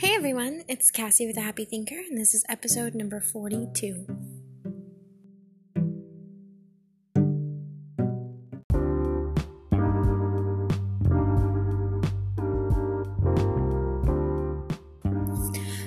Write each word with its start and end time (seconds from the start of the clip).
Hey 0.00 0.14
everyone, 0.14 0.62
it's 0.68 0.92
Cassie 0.92 1.26
with 1.26 1.34
the 1.34 1.40
Happy 1.40 1.64
Thinker, 1.64 1.96
and 1.96 2.16
this 2.16 2.32
is 2.32 2.44
episode 2.48 2.94
number 2.94 3.20
42. 3.20 4.06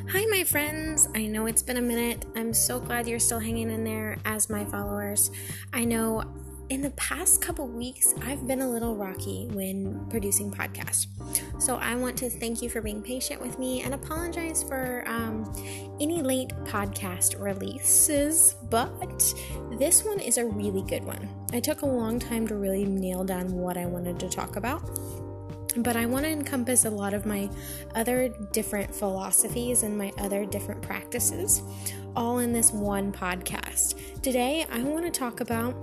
Hi, 0.09 0.25
my 0.25 0.43
friends. 0.43 1.07
I 1.15 1.27
know 1.27 1.45
it's 1.45 1.63
been 1.63 1.77
a 1.77 1.81
minute. 1.81 2.25
I'm 2.35 2.53
so 2.53 2.81
glad 2.81 3.07
you're 3.07 3.17
still 3.17 3.39
hanging 3.39 3.71
in 3.71 3.85
there 3.85 4.17
as 4.25 4.49
my 4.49 4.65
followers. 4.65 5.31
I 5.71 5.85
know 5.85 6.25
in 6.67 6.81
the 6.81 6.91
past 6.91 7.41
couple 7.41 7.65
weeks, 7.67 8.13
I've 8.23 8.45
been 8.45 8.61
a 8.61 8.69
little 8.69 8.97
rocky 8.97 9.47
when 9.53 10.05
producing 10.09 10.51
podcasts. 10.51 11.07
So 11.61 11.75
I 11.75 11.93
want 11.93 12.17
to 12.17 12.29
thank 12.29 12.63
you 12.63 12.71
for 12.71 12.81
being 12.81 13.03
patient 13.03 13.39
with 13.39 13.59
me 13.59 13.83
and 13.83 13.93
apologize 13.93 14.63
for 14.63 15.03
um, 15.05 15.45
any 15.99 16.23
late 16.23 16.49
podcast 16.63 17.39
releases. 17.39 18.55
But 18.71 19.21
this 19.77 20.03
one 20.03 20.19
is 20.19 20.39
a 20.39 20.45
really 20.45 20.81
good 20.81 21.03
one. 21.03 21.29
I 21.53 21.59
took 21.59 21.83
a 21.83 21.85
long 21.85 22.17
time 22.17 22.47
to 22.47 22.55
really 22.55 22.83
nail 22.83 23.23
down 23.23 23.51
what 23.51 23.77
I 23.77 23.85
wanted 23.85 24.19
to 24.21 24.27
talk 24.27 24.55
about 24.55 24.81
but 25.77 25.95
I 25.95 26.05
want 26.05 26.25
to 26.25 26.29
encompass 26.29 26.83
a 26.83 26.89
lot 26.89 27.13
of 27.13 27.25
my 27.25 27.49
other 27.95 28.27
different 28.51 28.93
philosophies 28.93 29.83
and 29.83 29.97
my 29.97 30.11
other 30.17 30.45
different 30.45 30.81
practices 30.81 31.61
all 32.13 32.39
in 32.39 32.51
this 32.51 32.71
one 32.71 33.11
podcast. 33.13 34.21
Today, 34.21 34.65
I 34.69 34.83
want 34.83 35.05
to 35.05 35.11
talk 35.11 35.39
about 35.39 35.73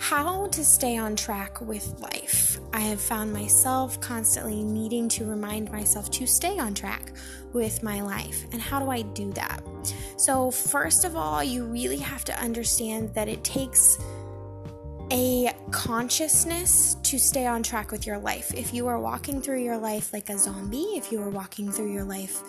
how 0.00 0.46
to 0.46 0.64
stay 0.64 0.96
on 0.96 1.14
track 1.14 1.60
with 1.60 2.00
life. 2.00 2.58
I 2.72 2.80
have 2.80 3.02
found 3.02 3.34
myself 3.34 4.00
constantly 4.00 4.64
needing 4.64 5.10
to 5.10 5.26
remind 5.26 5.70
myself 5.70 6.10
to 6.12 6.26
stay 6.26 6.58
on 6.58 6.72
track 6.72 7.12
with 7.52 7.82
my 7.82 8.00
life. 8.00 8.46
And 8.52 8.62
how 8.62 8.80
do 8.80 8.90
I 8.90 9.02
do 9.02 9.30
that? 9.34 9.60
So, 10.16 10.50
first 10.50 11.04
of 11.04 11.16
all, 11.16 11.44
you 11.44 11.64
really 11.64 11.98
have 11.98 12.24
to 12.24 12.40
understand 12.40 13.12
that 13.14 13.28
it 13.28 13.44
takes 13.44 13.98
a 15.12 15.52
consciousness 15.72 16.96
to 17.02 17.18
stay 17.18 17.46
on 17.46 17.62
track 17.62 17.90
with 17.90 18.06
your 18.06 18.18
life. 18.18 18.54
If 18.54 18.72
you 18.72 18.86
are 18.86 18.98
walking 18.98 19.42
through 19.42 19.62
your 19.62 19.76
life 19.76 20.12
like 20.12 20.28
a 20.30 20.38
zombie, 20.38 20.96
if 20.96 21.10
you 21.10 21.20
are 21.20 21.30
walking 21.30 21.72
through 21.72 21.92
your 21.92 22.04
life 22.04 22.42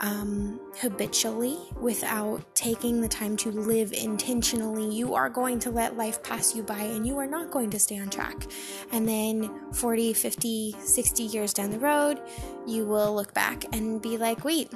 um, 0.00 0.58
habitually 0.80 1.58
without 1.78 2.54
taking 2.54 3.00
the 3.00 3.08
time 3.08 3.36
to 3.38 3.50
live 3.50 3.92
intentionally, 3.92 4.94
you 4.94 5.14
are 5.14 5.28
going 5.28 5.58
to 5.60 5.70
let 5.70 5.96
life 5.96 6.22
pass 6.22 6.54
you 6.54 6.62
by 6.62 6.80
and 6.80 7.06
you 7.06 7.18
are 7.18 7.26
not 7.26 7.50
going 7.50 7.70
to 7.70 7.78
stay 7.78 7.98
on 7.98 8.08
track. 8.08 8.46
And 8.92 9.06
then 9.06 9.50
40, 9.72 10.14
50, 10.14 10.76
60 10.78 11.22
years 11.22 11.52
down 11.52 11.70
the 11.70 11.78
road, 11.78 12.20
you 12.66 12.86
will 12.86 13.14
look 13.14 13.34
back 13.34 13.64
and 13.74 14.00
be 14.00 14.16
like, 14.16 14.44
wait, 14.44 14.72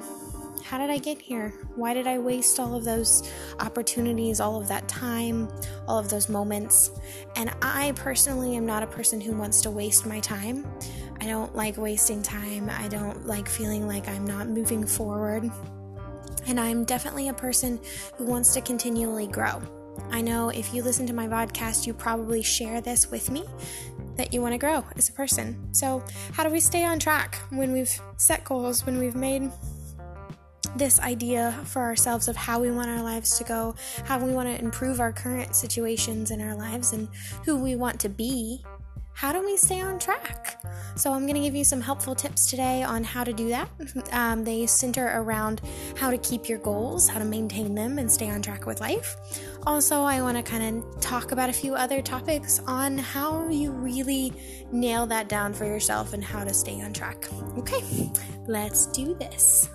how 0.63 0.77
did 0.77 0.89
I 0.89 0.97
get 0.97 1.21
here? 1.21 1.53
Why 1.75 1.93
did 1.93 2.07
I 2.07 2.17
waste 2.17 2.59
all 2.59 2.75
of 2.75 2.83
those 2.83 3.29
opportunities, 3.59 4.39
all 4.39 4.59
of 4.59 4.67
that 4.67 4.87
time, 4.87 5.49
all 5.87 5.97
of 5.97 6.09
those 6.09 6.29
moments? 6.29 6.91
And 7.35 7.51
I 7.61 7.93
personally 7.95 8.55
am 8.55 8.65
not 8.65 8.83
a 8.83 8.87
person 8.87 9.19
who 9.19 9.33
wants 9.33 9.61
to 9.61 9.71
waste 9.71 10.05
my 10.05 10.19
time. 10.19 10.65
I 11.19 11.25
don't 11.25 11.55
like 11.55 11.77
wasting 11.77 12.23
time. 12.23 12.69
I 12.69 12.87
don't 12.87 13.25
like 13.27 13.47
feeling 13.47 13.87
like 13.87 14.07
I'm 14.07 14.25
not 14.25 14.47
moving 14.47 14.85
forward. 14.85 15.49
And 16.47 16.59
I'm 16.59 16.83
definitely 16.83 17.29
a 17.29 17.33
person 17.33 17.79
who 18.17 18.25
wants 18.25 18.53
to 18.55 18.61
continually 18.61 19.27
grow. 19.27 19.61
I 20.09 20.21
know 20.21 20.49
if 20.49 20.73
you 20.73 20.83
listen 20.83 21.05
to 21.07 21.13
my 21.13 21.27
podcast, 21.27 21.85
you 21.85 21.93
probably 21.93 22.41
share 22.41 22.81
this 22.81 23.11
with 23.11 23.29
me 23.29 23.45
that 24.17 24.33
you 24.33 24.41
want 24.41 24.53
to 24.53 24.57
grow 24.57 24.83
as 24.95 25.09
a 25.09 25.13
person. 25.13 25.73
So, 25.73 26.03
how 26.33 26.43
do 26.43 26.49
we 26.49 26.59
stay 26.59 26.83
on 26.83 26.99
track 26.99 27.35
when 27.49 27.71
we've 27.71 27.91
set 28.17 28.43
goals, 28.43 28.85
when 28.85 28.99
we've 28.99 29.15
made 29.15 29.51
this 30.75 30.99
idea 30.99 31.51
for 31.65 31.81
ourselves 31.81 32.27
of 32.27 32.35
how 32.35 32.59
we 32.59 32.71
want 32.71 32.89
our 32.89 33.01
lives 33.01 33.37
to 33.37 33.43
go, 33.43 33.75
how 34.05 34.19
we 34.19 34.31
want 34.31 34.47
to 34.47 34.63
improve 34.63 34.99
our 34.99 35.11
current 35.11 35.55
situations 35.55 36.31
in 36.31 36.41
our 36.41 36.55
lives, 36.55 36.93
and 36.93 37.07
who 37.45 37.57
we 37.57 37.75
want 37.75 37.99
to 38.01 38.09
be, 38.09 38.63
how 39.13 39.31
do 39.31 39.43
we 39.45 39.57
stay 39.57 39.81
on 39.81 39.99
track? 39.99 40.63
So, 40.95 41.13
I'm 41.13 41.21
going 41.27 41.35
to 41.35 41.41
give 41.41 41.55
you 41.55 41.63
some 41.63 41.81
helpful 41.81 42.15
tips 42.15 42.49
today 42.49 42.81
on 42.81 43.03
how 43.03 43.23
to 43.23 43.33
do 43.33 43.49
that. 43.49 43.69
Um, 44.11 44.43
they 44.43 44.65
center 44.65 45.07
around 45.13 45.61
how 45.95 46.11
to 46.11 46.17
keep 46.17 46.49
your 46.49 46.57
goals, 46.57 47.07
how 47.07 47.19
to 47.19 47.25
maintain 47.25 47.75
them, 47.75 47.97
and 47.97 48.11
stay 48.11 48.29
on 48.29 48.41
track 48.41 48.65
with 48.65 48.81
life. 48.81 49.15
Also, 49.65 50.01
I 50.01 50.21
want 50.21 50.37
to 50.37 50.43
kind 50.43 50.83
of 50.83 50.99
talk 50.99 51.31
about 51.31 51.49
a 51.49 51.53
few 51.53 51.75
other 51.75 52.01
topics 52.01 52.59
on 52.67 52.97
how 52.97 53.47
you 53.47 53.71
really 53.71 54.33
nail 54.71 55.05
that 55.07 55.29
down 55.29 55.53
for 55.53 55.65
yourself 55.65 56.13
and 56.13 56.23
how 56.23 56.43
to 56.43 56.53
stay 56.53 56.81
on 56.81 56.93
track. 56.93 57.29
Okay, 57.57 58.11
let's 58.47 58.87
do 58.87 59.13
this. 59.15 59.69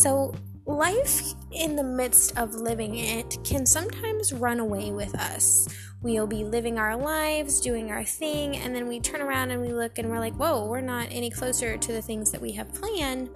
So, 0.00 0.32
life 0.64 1.34
in 1.52 1.76
the 1.76 1.84
midst 1.84 2.38
of 2.38 2.54
living 2.54 2.96
it 2.96 3.36
can 3.44 3.66
sometimes 3.66 4.32
run 4.32 4.58
away 4.58 4.92
with 4.92 5.14
us. 5.14 5.68
We'll 6.00 6.26
be 6.26 6.42
living 6.42 6.78
our 6.78 6.96
lives, 6.96 7.60
doing 7.60 7.90
our 7.90 8.02
thing, 8.02 8.56
and 8.56 8.74
then 8.74 8.88
we 8.88 8.98
turn 8.98 9.20
around 9.20 9.50
and 9.50 9.60
we 9.60 9.74
look 9.74 9.98
and 9.98 10.08
we're 10.08 10.18
like, 10.18 10.32
whoa, 10.36 10.64
we're 10.64 10.80
not 10.80 11.08
any 11.10 11.28
closer 11.28 11.76
to 11.76 11.92
the 11.92 12.00
things 12.00 12.30
that 12.32 12.40
we 12.40 12.50
have 12.52 12.72
planned 12.72 13.28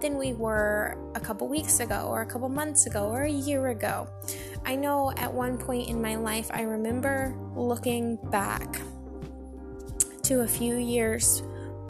than 0.00 0.16
we 0.16 0.32
were 0.32 0.96
a 1.16 1.20
couple 1.20 1.48
weeks 1.48 1.80
ago, 1.80 2.06
or 2.08 2.22
a 2.22 2.26
couple 2.26 2.48
months 2.48 2.86
ago, 2.86 3.08
or 3.08 3.24
a 3.24 3.28
year 3.28 3.70
ago. 3.70 4.06
I 4.64 4.76
know 4.76 5.10
at 5.16 5.34
one 5.34 5.58
point 5.58 5.88
in 5.88 6.00
my 6.00 6.14
life, 6.14 6.48
I 6.54 6.62
remember 6.62 7.34
looking 7.56 8.16
back 8.30 8.80
to 10.22 10.42
a 10.42 10.46
few 10.46 10.76
years 10.76 11.42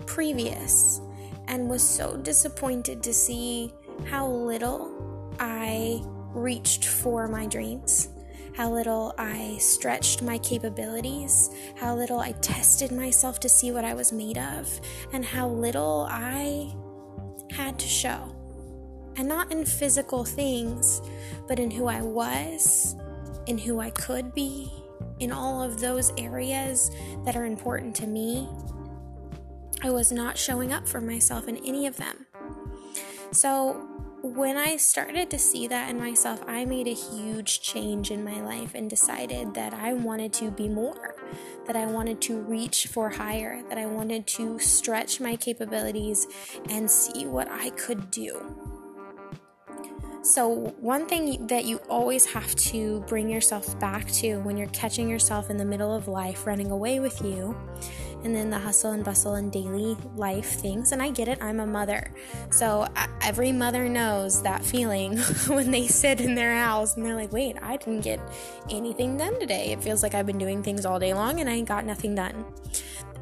previous 0.07 1.03
and 1.49 1.69
was 1.69 1.87
so 1.87 2.17
disappointed 2.17 3.03
to 3.03 3.13
see 3.13 3.71
how 4.07 4.27
little 4.27 5.35
I 5.39 6.03
reached 6.35 6.87
for 6.87 7.29
my 7.29 7.47
dreams, 7.47 8.09
how 8.57 8.71
little 8.71 9.15
I 9.19 9.57
stretched 9.59 10.23
my 10.23 10.39
capabilities, 10.39 11.51
how 11.77 11.95
little 11.95 12.21
I 12.21 12.33
tested 12.33 12.93
myself 12.93 13.41
to 13.41 13.49
see 13.49 13.73
what 13.73 13.85
I 13.85 13.95
was 13.95 14.13
made 14.13 14.39
of, 14.39 14.81
and 15.13 15.25
how 15.25 15.49
little 15.49 16.07
I 16.11 16.75
had 17.51 17.79
to 17.79 17.87
show. 17.87 18.37
And 19.17 19.29
not 19.29 19.53
in 19.53 19.65
physical 19.65 20.25
things, 20.25 21.03
but 21.47 21.59
in 21.59 21.71
who 21.71 21.87
I 21.87 22.01
was, 22.01 22.97
in 23.47 23.59
who 23.59 23.81
I 23.81 23.91
could 23.91 24.35
be, 24.35 24.73
in 25.19 25.33
all 25.33 25.63
of 25.63 25.81
those 25.81 26.13
areas 26.17 26.91
that 27.25 27.37
are 27.37 27.45
important 27.45 27.95
to 27.97 28.07
me. 28.07 28.49
I 29.83 29.91
was 29.91 30.13
not 30.13 30.39
showing 30.39 30.73
up 30.73 30.87
for 30.87 31.01
myself 31.01 31.49
in 31.49 31.57
any 31.59 31.87
of 31.87 31.97
them. 31.97 32.27
So, 33.33 33.89
when 34.23 34.59
I 34.59 34.77
started 34.77 35.31
to 35.31 35.39
see 35.39 35.67
that 35.67 35.89
in 35.89 35.99
myself, 35.99 36.45
I 36.47 36.67
made 36.67 36.87
a 36.87 36.95
huge 36.95 37.63
change 37.63 38.11
in 38.11 38.23
my 38.23 38.43
life 38.43 38.75
and 38.75 38.89
decided 38.89 39.55
that 39.55 39.73
I 39.73 39.95
wanted 39.95 40.35
to 40.35 40.51
be 40.51 40.69
more, 40.69 41.17
that 41.67 41.75
I 41.75 41.87
wanted 41.87 42.21
to 42.23 42.41
reach 42.41 42.89
for 42.89 43.09
higher, 43.09 43.63
that 43.71 43.79
I 43.79 43.87
wanted 43.87 44.27
to 44.29 44.59
stretch 44.59 45.19
my 45.19 45.35
capabilities 45.37 46.27
and 46.69 46.91
see 46.91 47.27
what 47.27 47.51
I 47.51 47.71
could 47.71 48.11
do. 48.11 48.55
So, 50.25 50.75
one 50.79 51.07
thing 51.07 51.49
that 51.49 51.65
you 51.65 51.79
always 51.89 52.27
have 52.27 52.55
to 52.57 53.01
bring 53.09 53.29
yourself 53.29 53.79
back 53.81 54.09
to 54.13 54.37
when 54.41 54.57
you're 54.57 54.69
catching 54.69 55.09
yourself 55.09 55.51
in 55.51 55.57
the 55.57 55.65
middle 55.65 55.93
of 55.93 56.07
life 56.07 56.47
running 56.47 56.71
away 56.71 57.01
with 57.01 57.21
you 57.23 57.57
and 58.25 58.35
then 58.35 58.51
the 58.51 58.59
hustle 58.59 58.93
and 58.93 59.05
bustle 59.05 59.35
and 59.35 59.51
daily 59.51 59.97
life 60.15 60.61
things. 60.61 60.93
And 60.93 61.03
I 61.03 61.11
get 61.11 61.29
it, 61.29 61.39
I'm 61.41 61.61
a 61.61 61.67
mother. 61.67 62.13
So 62.51 62.87
every 63.21 63.53
mother 63.53 63.89
knows 63.89 64.43
that 64.43 64.65
feeling 64.65 65.19
when 65.47 65.71
they 65.71 65.87
sit 65.87 66.21
in 66.21 66.35
their 66.35 66.57
house 66.57 66.97
and 66.97 67.05
they're 67.05 67.17
like, 67.17 67.33
wait, 67.33 67.57
I 67.63 67.77
didn't 67.77 68.01
get 68.01 68.21
anything 68.71 69.17
done 69.17 69.39
today. 69.41 69.73
It 69.73 69.83
feels 69.83 70.03
like 70.03 70.15
I've 70.15 70.27
been 70.27 70.39
doing 70.39 70.63
things 70.63 70.87
all 70.87 70.99
day 70.99 71.15
long 71.15 71.41
and 71.41 71.49
I 71.49 71.61
got 71.63 71.85
nothing 71.85 72.15
done 72.15 72.45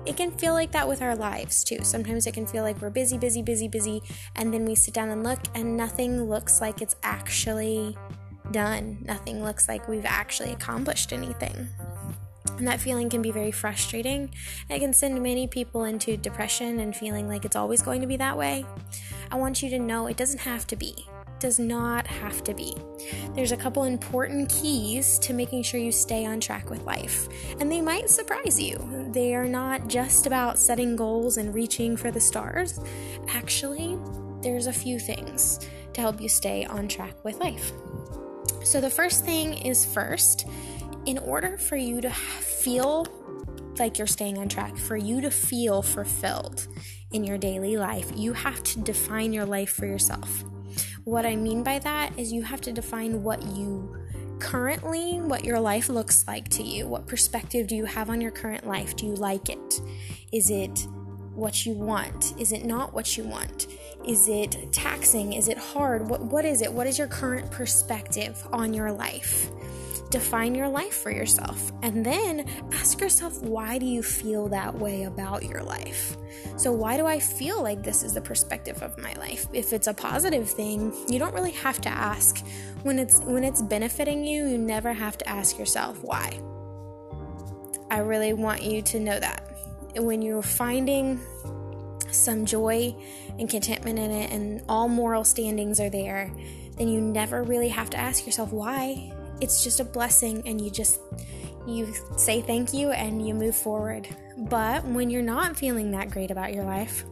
it 0.06 0.16
can 0.16 0.30
feel 0.30 0.54
like 0.54 0.72
that 0.72 0.88
with 0.88 1.02
our 1.02 1.14
lives 1.14 1.62
too. 1.62 1.78
Sometimes 1.82 2.26
it 2.26 2.34
can 2.34 2.46
feel 2.46 2.62
like 2.62 2.80
we're 2.80 2.90
busy, 2.90 3.18
busy, 3.18 3.42
busy, 3.42 3.68
busy, 3.68 4.02
and 4.36 4.52
then 4.52 4.64
we 4.64 4.74
sit 4.74 4.94
down 4.94 5.10
and 5.10 5.22
look, 5.22 5.40
and 5.54 5.76
nothing 5.76 6.24
looks 6.24 6.60
like 6.60 6.80
it's 6.80 6.96
actually 7.02 7.96
done. 8.50 8.98
Nothing 9.02 9.44
looks 9.44 9.68
like 9.68 9.88
we've 9.88 10.06
actually 10.06 10.52
accomplished 10.52 11.12
anything. 11.12 11.68
And 12.56 12.66
that 12.66 12.80
feeling 12.80 13.08
can 13.08 13.22
be 13.22 13.30
very 13.30 13.50
frustrating. 13.50 14.34
It 14.68 14.80
can 14.80 14.92
send 14.92 15.22
many 15.22 15.46
people 15.46 15.84
into 15.84 16.16
depression 16.16 16.80
and 16.80 16.94
feeling 16.94 17.28
like 17.28 17.44
it's 17.44 17.56
always 17.56 17.82
going 17.82 18.00
to 18.00 18.06
be 18.06 18.16
that 18.16 18.36
way. 18.36 18.64
I 19.30 19.36
want 19.36 19.62
you 19.62 19.70
to 19.70 19.78
know 19.78 20.06
it 20.06 20.16
doesn't 20.16 20.40
have 20.40 20.66
to 20.68 20.76
be 20.76 21.06
It 21.08 21.40
does 21.40 21.58
not 21.58 22.06
have 22.06 22.42
to 22.44 22.54
be. 22.54 22.76
There's 23.34 23.52
a 23.52 23.56
couple 23.56 23.84
important 23.84 24.50
keys 24.50 25.18
to 25.20 25.32
making 25.32 25.62
sure 25.62 25.80
you 25.80 25.92
stay 25.92 26.26
on 26.26 26.40
track 26.40 26.68
with 26.68 26.82
life, 26.82 27.28
and 27.60 27.70
they 27.70 27.80
might 27.80 28.10
surprise 28.10 28.60
you. 28.60 29.08
They 29.12 29.34
are 29.34 29.48
not 29.48 29.88
just 29.88 30.26
about 30.26 30.58
setting 30.58 30.96
goals 30.96 31.36
and 31.36 31.54
reaching 31.54 31.96
for 31.96 32.10
the 32.10 32.20
stars. 32.20 32.80
Actually, 33.28 33.98
there's 34.42 34.66
a 34.66 34.72
few 34.72 34.98
things 34.98 35.60
to 35.94 36.00
help 36.00 36.20
you 36.20 36.28
stay 36.28 36.64
on 36.64 36.88
track 36.88 37.14
with 37.24 37.38
life. 37.38 37.72
So, 38.64 38.80
the 38.80 38.90
first 38.90 39.24
thing 39.24 39.54
is 39.54 39.84
first, 39.86 40.46
in 41.10 41.18
order 41.18 41.58
for 41.58 41.74
you 41.74 42.00
to 42.00 42.10
feel 42.10 43.04
like 43.80 43.98
you're 43.98 44.06
staying 44.06 44.38
on 44.38 44.48
track, 44.48 44.76
for 44.76 44.96
you 44.96 45.20
to 45.20 45.28
feel 45.28 45.82
fulfilled 45.82 46.68
in 47.10 47.24
your 47.24 47.36
daily 47.36 47.76
life, 47.76 48.12
you 48.14 48.32
have 48.32 48.62
to 48.62 48.78
define 48.78 49.32
your 49.32 49.44
life 49.44 49.70
for 49.70 49.86
yourself. 49.86 50.44
What 51.02 51.26
I 51.26 51.34
mean 51.34 51.64
by 51.64 51.80
that 51.80 52.16
is 52.16 52.32
you 52.32 52.42
have 52.42 52.60
to 52.60 52.72
define 52.72 53.24
what 53.24 53.42
you 53.42 53.92
currently, 54.38 55.20
what 55.20 55.44
your 55.44 55.58
life 55.58 55.88
looks 55.88 56.28
like 56.28 56.48
to 56.50 56.62
you. 56.62 56.86
What 56.86 57.08
perspective 57.08 57.66
do 57.66 57.74
you 57.74 57.86
have 57.86 58.08
on 58.08 58.20
your 58.20 58.30
current 58.30 58.64
life? 58.64 58.94
Do 58.94 59.06
you 59.06 59.14
like 59.14 59.48
it? 59.48 59.80
Is 60.32 60.48
it 60.48 60.86
what 61.34 61.66
you 61.66 61.72
want? 61.72 62.34
Is 62.38 62.52
it 62.52 62.64
not 62.64 62.94
what 62.94 63.16
you 63.16 63.24
want? 63.24 63.66
Is 64.06 64.28
it 64.28 64.56
taxing? 64.70 65.32
Is 65.32 65.48
it 65.48 65.58
hard? 65.58 66.08
What, 66.08 66.20
what 66.20 66.44
is 66.44 66.62
it? 66.62 66.72
What 66.72 66.86
is 66.86 66.98
your 66.98 67.08
current 67.08 67.50
perspective 67.50 68.46
on 68.52 68.72
your 68.72 68.92
life? 68.92 69.50
Define 70.10 70.56
your 70.56 70.68
life 70.68 70.94
for 70.94 71.12
yourself 71.12 71.72
and 71.82 72.04
then 72.04 72.44
ask 72.72 73.00
yourself 73.00 73.40
why 73.42 73.78
do 73.78 73.86
you 73.86 74.02
feel 74.02 74.48
that 74.48 74.74
way 74.74 75.04
about 75.04 75.44
your 75.44 75.62
life? 75.62 76.16
So 76.56 76.72
why 76.72 76.96
do 76.96 77.06
i 77.06 77.18
feel 77.20 77.62
like 77.62 77.82
this 77.82 78.02
is 78.02 78.12
the 78.12 78.20
perspective 78.20 78.82
of 78.82 78.98
my 78.98 79.14
life? 79.14 79.46
If 79.52 79.72
it's 79.72 79.86
a 79.86 79.94
positive 79.94 80.50
thing 80.50 80.92
you 81.08 81.18
don't 81.20 81.32
really 81.32 81.52
have 81.52 81.80
to 81.82 81.88
ask. 81.88 82.44
When 82.82 82.98
it's 82.98 83.20
when 83.20 83.44
it's 83.44 83.62
benefiting 83.62 84.24
you 84.24 84.48
you 84.48 84.58
never 84.58 84.92
have 84.92 85.16
to 85.18 85.28
ask 85.28 85.58
yourself 85.58 86.02
why. 86.02 86.40
I 87.90 87.98
really 87.98 88.32
want 88.32 88.62
you 88.62 88.82
to 88.82 89.00
know 89.00 89.18
that. 89.18 89.46
When 89.96 90.22
you're 90.22 90.42
finding 90.42 91.20
some 92.10 92.44
joy 92.44 92.94
and 93.38 93.48
contentment 93.48 93.98
in 93.98 94.10
it 94.10 94.32
and 94.32 94.62
all 94.68 94.88
moral 94.88 95.22
standings 95.22 95.78
are 95.78 95.90
there 95.90 96.32
then 96.76 96.88
you 96.88 97.00
never 97.00 97.44
really 97.44 97.68
have 97.68 97.90
to 97.90 97.96
ask 97.96 98.26
yourself 98.26 98.52
why 98.52 99.12
it's 99.40 99.62
just 99.64 99.80
a 99.80 99.84
blessing 99.84 100.42
and 100.46 100.60
you 100.60 100.70
just 100.70 101.00
you 101.66 101.92
say 102.16 102.40
thank 102.40 102.72
you 102.72 102.90
and 102.90 103.26
you 103.26 103.34
move 103.34 103.54
forward. 103.54 104.08
But 104.36 104.84
when 104.84 105.10
you're 105.10 105.22
not 105.22 105.56
feeling 105.56 105.90
that 105.92 106.10
great 106.10 106.30
about 106.30 106.54
your 106.54 106.64
life, 106.64 107.04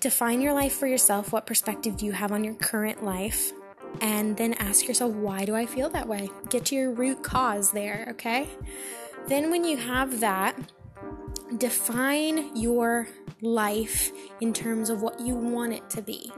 define 0.00 0.40
your 0.40 0.54
life 0.54 0.72
for 0.72 0.86
yourself. 0.86 1.32
What 1.32 1.46
perspective 1.46 1.96
do 1.96 2.06
you 2.06 2.12
have 2.12 2.32
on 2.32 2.42
your 2.42 2.54
current 2.54 3.04
life? 3.04 3.52
And 4.00 4.36
then 4.36 4.54
ask 4.54 4.88
yourself, 4.88 5.12
why 5.12 5.44
do 5.44 5.54
I 5.54 5.66
feel 5.66 5.88
that 5.90 6.08
way? 6.08 6.28
Get 6.48 6.64
to 6.66 6.74
your 6.74 6.90
root 6.90 7.22
cause 7.22 7.70
there, 7.70 8.08
okay? 8.10 8.48
Then, 9.28 9.50
when 9.50 9.64
you 9.64 9.76
have 9.76 10.20
that, 10.20 10.58
define 11.58 12.56
your 12.56 13.08
life 13.40 14.10
in 14.40 14.52
terms 14.52 14.90
of 14.90 15.00
what 15.00 15.20
you 15.20 15.34
want 15.36 15.74
it 15.74 15.88
to 15.90 16.02
be. 16.02 16.32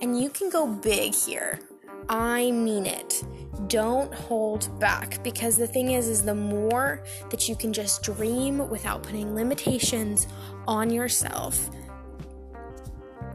And 0.00 0.20
you 0.20 0.30
can 0.30 0.48
go 0.48 0.66
big 0.66 1.14
here. 1.14 1.60
I 2.08 2.52
mean 2.52 2.86
it 2.86 3.24
don't 3.68 4.12
hold 4.14 4.78
back 4.78 5.22
because 5.22 5.56
the 5.56 5.66
thing 5.66 5.92
is 5.92 6.08
is 6.08 6.22
the 6.22 6.34
more 6.34 7.02
that 7.30 7.48
you 7.48 7.56
can 7.56 7.72
just 7.72 8.02
dream 8.02 8.68
without 8.68 9.02
putting 9.02 9.34
limitations 9.34 10.26
on 10.66 10.90
yourself 10.90 11.70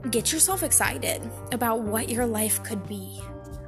get 0.09 0.33
yourself 0.33 0.63
excited 0.63 1.21
about 1.51 1.81
what 1.81 2.09
your 2.09 2.25
life 2.25 2.63
could 2.63 2.87
be. 2.87 3.21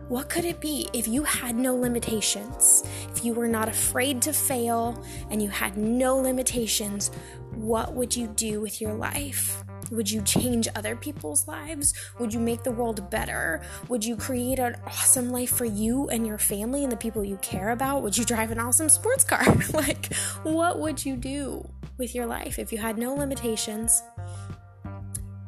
What 0.09 0.29
could 0.29 0.45
it 0.45 0.59
be 0.59 0.89
if 0.93 1.07
you 1.07 1.23
had 1.23 1.55
no 1.55 1.75
limitations 1.75 2.83
if 3.09 3.23
you 3.23 3.33
were 3.33 3.47
not 3.47 3.69
afraid 3.69 4.21
to 4.23 4.33
fail 4.33 5.03
and 5.29 5.41
you 5.41 5.49
had 5.49 5.77
no 5.77 6.17
limitations? 6.17 7.11
What 7.55 7.93
would 7.93 8.15
you 8.15 8.27
do 8.27 8.61
with 8.61 8.81
your 8.81 8.93
life 8.93 9.63
would 9.93 10.09
you 10.09 10.21
change 10.23 10.67
other 10.75 10.95
people's 10.95 11.47
lives? 11.47 11.93
Would 12.19 12.33
you 12.33 12.39
make 12.39 12.63
the 12.63 12.71
world 12.71 13.09
better? 13.09 13.61
Would 13.89 14.03
you 14.03 14.15
create 14.15 14.59
an 14.59 14.75
awesome 14.87 15.29
life 15.29 15.51
for 15.51 15.65
you 15.65 16.09
and 16.09 16.25
your 16.25 16.39
family 16.39 16.83
and 16.83 16.91
the 16.91 16.97
people 16.97 17.23
you 17.23 17.37
care 17.37 17.69
about? 17.69 18.01
Would 18.01 18.17
you 18.17 18.25
drive 18.25 18.51
an 18.51 18.59
awesome 18.59 18.89
sports 18.89 19.23
car? 19.23 19.43
like, 19.73 20.13
what 20.43 20.79
would 20.79 21.05
you 21.05 21.15
do 21.15 21.67
with 21.97 22.15
your 22.15 22.25
life 22.25 22.57
if 22.57 22.71
you 22.71 22.79
had 22.79 22.97
no 22.97 23.13
limitations 23.13 24.01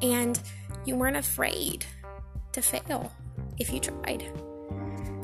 and 0.01 0.39
you 0.85 0.95
weren't 0.95 1.17
afraid 1.17 1.85
to 2.51 2.61
fail 2.61 3.11
if 3.57 3.73
you 3.73 3.79
tried? 3.79 4.31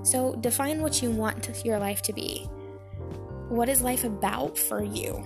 So, 0.03 0.35
define 0.41 0.81
what 0.81 1.03
you 1.03 1.11
want 1.11 1.63
your 1.63 1.77
life 1.77 2.01
to 2.03 2.13
be. 2.13 2.49
What 3.49 3.69
is 3.69 3.83
life 3.83 4.03
about 4.03 4.57
for 4.57 4.83
you? 4.83 5.23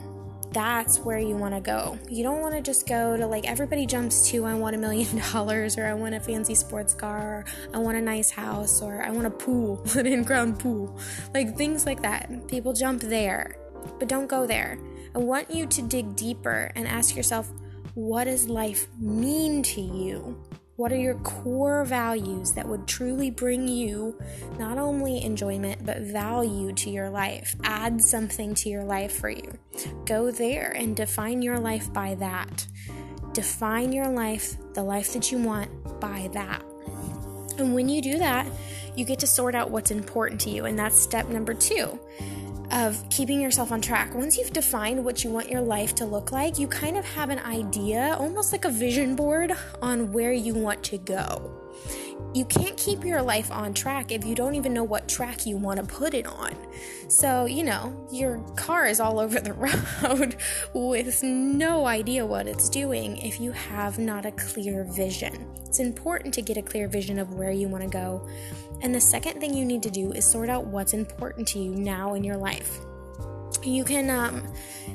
That's 0.56 1.00
where 1.00 1.20
you 1.20 1.36
want 1.36 1.54
to 1.54 1.60
go. 1.60 2.00
You 2.10 2.24
don't 2.24 2.40
want 2.40 2.56
to 2.56 2.62
just 2.62 2.88
go 2.88 3.18
to 3.18 3.28
like 3.28 3.46
everybody 3.46 3.86
jumps 3.86 4.30
to 4.30 4.46
I 4.46 4.54
want 4.54 4.74
a 4.74 4.80
million 4.80 5.18
dollars 5.34 5.78
or 5.78 5.86
I 5.86 5.94
want 5.94 6.16
a 6.16 6.20
fancy 6.22 6.56
sports 6.56 6.94
car, 6.94 7.20
or 7.20 7.46
I 7.74 7.80
want 7.80 7.98
a 7.98 8.02
nice 8.02 8.32
house 8.32 8.82
or 8.82 9.04
I 9.04 9.10
want 9.10 9.28
a 9.28 9.32
pool, 9.32 9.86
an 9.96 10.08
in-ground 10.08 10.58
pool. 10.58 10.98
Like 11.34 11.58
things 11.58 11.86
like 11.86 12.02
that. 12.04 12.48
People 12.48 12.72
jump 12.72 13.02
there. 13.02 13.58
But 14.00 14.08
don't 14.08 14.28
go 14.28 14.48
there. 14.48 14.80
I 15.14 15.18
want 15.18 15.54
you 15.54 15.66
to 15.66 15.82
dig 15.82 16.16
deeper 16.16 16.72
and 16.74 16.88
ask 16.88 17.18
yourself, 17.18 17.52
what 17.94 18.24
does 18.24 18.48
life 18.48 18.88
mean 18.98 19.62
to 19.64 19.82
you? 19.82 20.42
What 20.78 20.92
are 20.92 20.98
your 20.98 21.16
core 21.16 21.86
values 21.86 22.52
that 22.52 22.68
would 22.68 22.86
truly 22.86 23.32
bring 23.32 23.66
you 23.66 24.20
not 24.60 24.78
only 24.78 25.24
enjoyment 25.24 25.86
but 25.86 26.02
value 26.02 26.74
to 26.74 26.90
your 26.90 27.10
life? 27.10 27.56
Add 27.64 28.02
something 28.02 28.54
to 28.56 28.70
your 28.70 28.84
life 28.84 29.16
for 29.18 29.30
you. 29.30 29.58
Go 30.06 30.32
there 30.32 30.72
and 30.76 30.94
define 30.94 31.42
your 31.42 31.60
life 31.60 31.94
by 31.94 32.16
that. 32.16 32.68
Define 33.32 33.94
your 33.94 34.10
life, 34.10 34.58
the 34.74 34.84
life 34.84 35.14
that 35.14 35.32
you 35.32 35.38
want, 35.38 35.70
by 36.02 36.30
that. 36.34 36.62
And 37.58 37.74
when 37.74 37.88
you 37.88 38.02
do 38.02 38.18
that, 38.18 38.46
you 38.98 39.06
get 39.06 39.20
to 39.20 39.28
sort 39.28 39.56
out 39.56 39.72
what's 39.72 39.92
important 39.92 40.42
to 40.42 40.50
you. 40.50 40.66
And 40.66 40.78
that's 40.78 41.00
step 41.00 41.30
number 41.30 41.54
two 41.54 41.98
of 42.76 43.10
keeping 43.10 43.40
yourself 43.40 43.72
on 43.72 43.80
track. 43.80 44.14
Once 44.14 44.38
you've 44.38 44.52
defined 44.52 45.04
what 45.04 45.24
you 45.24 45.30
want 45.30 45.50
your 45.50 45.62
life 45.62 45.96
to 45.96 46.06
look 46.06 46.34
like, 46.34 46.60
you 46.60 46.68
kind 46.68 46.98
of 46.98 47.06
have 47.06 47.30
an 47.30 47.40
idea, 47.40 48.18
almost 48.20 48.52
like 48.52 48.66
a 48.66 48.70
vision 48.70 49.16
board, 49.16 49.54
on 49.82 50.12
where 50.12 50.34
you 50.34 50.54
want 50.54 50.84
to 50.84 50.98
go. 50.98 51.62
You 52.34 52.44
can't 52.44 52.76
keep 52.76 53.06
your 53.06 53.22
life 53.22 53.50
on 53.50 53.74
track 53.74 54.12
if 54.12 54.26
you 54.26 54.36
don't 54.36 54.56
even 54.56 54.74
know 54.74 54.84
what 54.84 55.08
track 55.08 55.46
you 55.46 55.56
want 55.56 55.80
to 55.80 55.86
put 55.86 56.14
it 56.14 56.28
on. 56.28 56.54
So, 57.08 57.46
you 57.46 57.64
know, 57.64 58.08
your 58.12 58.40
car 58.58 58.88
is 58.88 59.00
all 59.00 59.20
over 59.22 59.40
the 59.40 59.54
road 59.54 60.36
with 60.74 61.24
no 61.24 61.86
idea 61.86 62.26
what 62.26 62.46
it's 62.46 62.68
doing 62.68 63.18
if 63.18 63.40
you 63.40 63.54
have 63.54 64.00
not 64.00 64.26
a 64.26 64.32
clear 64.32 64.84
vision. 64.84 65.48
It's 65.66 65.80
important 65.80 66.34
to 66.34 66.42
get 66.42 66.58
a 66.58 66.62
clear 66.62 66.90
vision 66.90 67.20
of 67.20 67.34
where 67.34 67.52
you 67.52 67.70
want 67.70 67.84
to 67.86 67.90
go 67.90 68.28
and 68.82 68.94
the 68.94 69.02
second 69.02 69.40
thing 69.40 69.54
you 69.54 69.66
need 69.66 69.84
to 69.84 69.92
do 69.92 70.12
is 70.12 70.26
sort 70.26 70.50
out 70.50 70.66
what's 70.66 70.94
important 70.94 71.48
to 71.50 71.60
you 71.60 71.76
now 71.76 72.14
in 72.14 72.24
your 72.24 72.38
life. 72.38 72.80
You 73.64 73.84
can 73.84 74.10
um, 74.12 74.44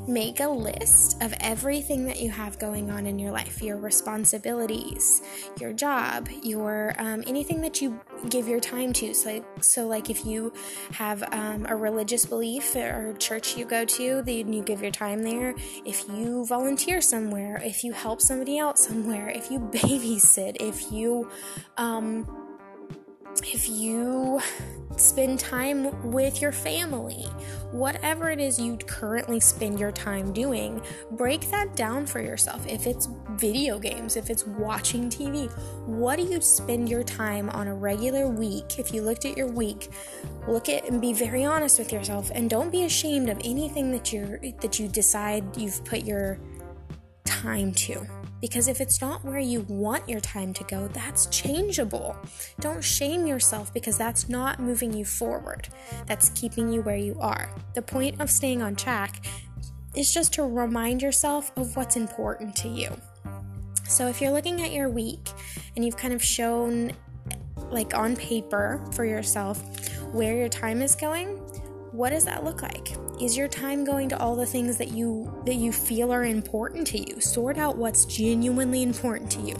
make 0.07 0.41
a 0.41 0.49
list 0.49 1.21
of 1.23 1.35
everything 1.41 2.07
that 2.07 2.21
you 2.21 2.31
have 2.31 2.59
going 2.59 2.91
on 2.91 3.07
in 3.07 3.19
your 3.19 3.33
life 3.33 3.63
your 3.63 3.77
responsibilities, 3.77 5.23
your 5.61 5.73
job, 5.73 6.29
your 6.43 6.95
um, 6.99 7.25
anything 7.27 7.61
that 7.63 7.83
you 7.83 8.01
give 8.29 8.47
your 8.47 8.61
time 8.61 8.93
to. 8.95 9.15
So, 9.15 9.45
so 9.61 9.87
like 9.87 10.09
if 10.09 10.25
you 10.25 10.53
have 10.93 11.23
um, 11.33 11.67
a 11.69 11.75
religious 11.75 12.25
belief 12.27 12.75
or 12.77 13.15
church 13.19 13.57
you 13.57 13.65
go 13.65 13.85
to, 13.85 14.23
then 14.23 14.53
you 14.53 14.63
give 14.63 14.83
your 14.83 14.93
time 14.93 15.23
there. 15.23 15.55
If 15.85 16.09
you 16.09 16.47
volunteer 16.47 17.01
somewhere, 17.01 17.61
if 17.65 17.83
you 17.83 17.93
help 17.93 18.21
somebody 18.21 18.59
out 18.59 18.79
somewhere, 18.79 19.31
if 19.31 19.51
you 19.51 19.59
babysit, 19.73 20.57
if 20.61 20.93
you 20.93 21.29
um, 21.77 22.40
if 23.39 23.69
you 23.69 24.41
spend 24.97 25.41
time 25.41 26.13
with 26.13 26.43
your 26.43 26.53
family, 26.53 27.25
whatever 27.71 28.31
it 28.31 28.41
is 28.41 28.59
you 28.59 28.77
currently 28.77 29.41
spend 29.41 29.79
your 29.79 29.93
time 29.93 30.33
doing, 30.33 30.81
break 31.13 31.51
that 31.51 31.75
down 31.75 32.07
for 32.07 32.21
yourself. 32.21 32.67
If 32.67 32.87
it's 32.87 33.09
video 33.31 33.79
games, 33.79 34.17
if 34.17 34.31
it's 34.31 34.47
watching 34.47 35.09
TV, 35.09 35.51
what 35.87 36.17
do 36.17 36.25
you 36.25 36.41
spend 36.41 36.89
your 36.89 37.03
time 37.03 37.49
on 37.51 37.69
a 37.69 37.75
regular 37.75 38.29
week? 38.29 38.79
If 38.79 38.93
you 38.93 39.03
looked 39.03 39.25
at 39.25 39.37
your 39.37 39.49
week, 39.49 39.91
look 40.47 40.69
at 40.69 40.85
and 40.89 41.01
be 41.01 41.13
very 41.13 41.45
honest 41.45 41.79
with 41.79 41.93
yourself 41.93 42.31
and 42.35 42.51
don't 42.51 42.71
be 42.71 42.85
ashamed 42.85 43.29
of 43.31 43.39
anything 43.45 43.91
that 43.93 44.13
you 44.13 44.55
that 44.61 44.79
you 44.79 44.89
decide 44.89 45.57
you've 45.57 45.85
put 45.85 46.05
your 46.05 46.39
time 47.25 47.73
to. 47.73 48.07
Because 48.41 48.69
if 48.69 48.81
it's 48.81 49.01
not 49.01 49.25
where 49.25 49.39
you 49.39 49.61
want 49.69 50.09
your 50.09 50.21
time 50.21 50.55
to 50.55 50.65
go, 50.65 50.89
that's 50.89 51.27
changeable. 51.27 52.17
Don't 52.61 52.83
shame 52.83 53.27
yourself 53.27 53.73
because 53.75 53.99
that's 53.99 54.29
not 54.29 54.61
moving 54.61 54.93
you 54.93 55.05
forward. 55.05 55.69
That's 56.07 56.31
keeping 56.31 56.73
you 56.73 56.83
where 56.83 56.97
you 56.97 57.17
are. 57.21 57.51
The 57.75 57.83
point 57.83 58.21
of 58.21 58.31
staying 58.31 58.63
on 58.63 58.77
track 58.77 59.27
is 59.95 60.13
just 60.13 60.33
to 60.35 60.45
remind 60.45 61.03
yourself 61.03 61.53
of 61.57 61.77
what's 61.77 61.97
important 61.97 62.57
to 62.57 62.69
you. 62.69 62.97
So 63.87 64.07
if 64.07 64.21
you're 64.21 64.31
looking 64.31 64.63
at 64.63 64.73
your 64.73 64.89
week 64.89 65.29
and 65.75 65.85
you've 65.85 65.97
kind 65.97 66.15
of 66.15 66.23
shown, 66.23 66.93
like 67.71 67.93
on 67.93 68.17
paper 68.17 68.81
for 68.93 69.05
yourself, 69.05 69.89
where 70.13 70.37
your 70.37 70.49
time 70.49 70.81
is 70.81 70.95
going, 70.95 71.39
what 71.91 72.11
does 72.11 72.25
that 72.25 72.45
look 72.45 72.63
like? 72.63 72.97
Is 73.21 73.37
your 73.37 73.49
time 73.49 73.85
going 73.85 74.09
to 74.09 74.19
all 74.19 74.35
the 74.35 74.47
things 74.47 74.79
that 74.79 74.93
you 74.93 75.43
that 75.45 75.57
you 75.57 75.73
feel 75.73 76.11
are 76.11 76.25
important 76.25 76.87
to 76.89 76.99
you? 76.99 77.21
Sort 77.21 77.59
out 77.59 77.77
what's 77.77 78.07
genuinely 78.07 78.83
important 78.83 79.31
to 79.33 79.41
you. 79.43 79.57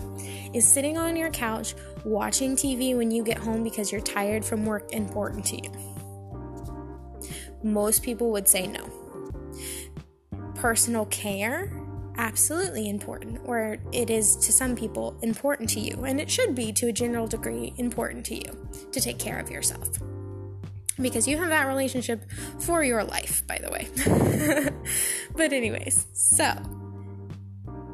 Is 0.55 0.67
sitting 0.67 0.97
on 0.97 1.15
your 1.15 1.29
couch 1.31 1.75
watching 2.05 2.57
TV 2.57 2.97
when 2.97 3.11
you 3.11 3.23
get 3.23 3.37
home 3.37 3.63
because 3.63 3.93
you're 3.93 4.01
tired 4.01 4.47
from 4.47 4.65
work 4.65 4.91
important 4.93 5.45
to 5.47 5.57
you? 5.57 5.71
Most 7.63 8.03
people 8.03 8.31
would 8.31 8.49
say 8.49 8.67
no. 8.67 8.89
Personal 10.55 11.05
care 11.07 11.71
absolutely 12.17 12.89
important, 12.89 13.41
or 13.45 13.79
it 13.93 14.11
is 14.11 14.37
to 14.37 14.53
some 14.53 14.77
people 14.77 15.19
important 15.23 15.69
to 15.71 15.81
you, 15.81 16.05
and 16.05 16.21
it 16.21 16.31
should 16.31 16.55
be 16.55 16.73
to 16.73 16.89
a 16.89 16.93
general 16.93 17.27
degree 17.27 17.73
important 17.79 18.25
to 18.27 18.35
you 18.35 18.69
to 18.93 19.01
take 19.01 19.19
care 19.19 19.39
of 19.39 19.51
yourself. 19.51 19.89
Because 21.01 21.27
you 21.27 21.39
have 21.39 21.49
that 21.49 21.67
relationship 21.67 22.31
for 22.59 22.85
your 22.85 23.05
life, 23.05 23.47
by 23.47 23.59
the 23.59 23.71
way. 23.71 23.89
but, 25.37 25.53
anyways, 25.53 26.07
so 26.13 26.53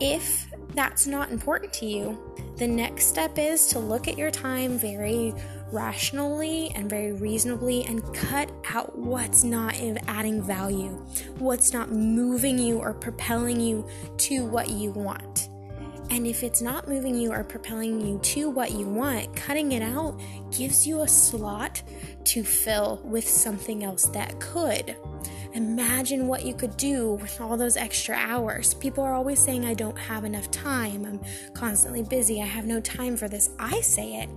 if 0.00 0.46
that's 0.74 1.06
not 1.06 1.30
important 1.30 1.72
to 1.74 1.86
you, 1.86 2.18
the 2.56 2.66
next 2.66 3.06
step 3.06 3.38
is 3.38 3.66
to 3.68 3.78
look 3.78 4.08
at 4.08 4.18
your 4.18 4.30
time 4.30 4.78
very 4.78 5.34
rationally 5.72 6.70
and 6.74 6.88
very 6.88 7.12
reasonably 7.12 7.84
and 7.84 8.02
cut 8.14 8.50
out 8.70 8.96
what's 8.96 9.42
not 9.42 9.74
adding 10.06 10.42
value, 10.42 10.90
what's 11.38 11.72
not 11.72 11.90
moving 11.90 12.58
you 12.58 12.78
or 12.78 12.92
propelling 12.92 13.60
you 13.60 13.86
to 14.18 14.44
what 14.44 14.70
you 14.70 14.90
want. 14.90 15.45
And 16.10 16.26
if 16.26 16.42
it's 16.42 16.62
not 16.62 16.88
moving 16.88 17.14
you 17.14 17.32
or 17.32 17.42
propelling 17.42 18.00
you 18.00 18.18
to 18.18 18.48
what 18.48 18.72
you 18.72 18.86
want, 18.86 19.34
cutting 19.34 19.72
it 19.72 19.82
out 19.82 20.20
gives 20.56 20.86
you 20.86 21.02
a 21.02 21.08
slot 21.08 21.82
to 22.24 22.44
fill 22.44 23.00
with 23.04 23.28
something 23.28 23.82
else 23.84 24.04
that 24.06 24.38
could. 24.40 24.96
Imagine 25.56 26.28
what 26.28 26.44
you 26.44 26.52
could 26.52 26.76
do 26.76 27.14
with 27.14 27.40
all 27.40 27.56
those 27.56 27.78
extra 27.78 28.14
hours. 28.14 28.74
People 28.74 29.02
are 29.02 29.14
always 29.14 29.38
saying, 29.38 29.64
I 29.64 29.72
don't 29.72 29.96
have 29.96 30.24
enough 30.24 30.50
time. 30.50 31.06
I'm 31.06 31.18
constantly 31.54 32.02
busy. 32.02 32.42
I 32.42 32.44
have 32.44 32.66
no 32.66 32.78
time 32.78 33.16
for 33.16 33.26
this. 33.26 33.48
I 33.58 33.80
say 33.80 34.16
it. 34.20 34.28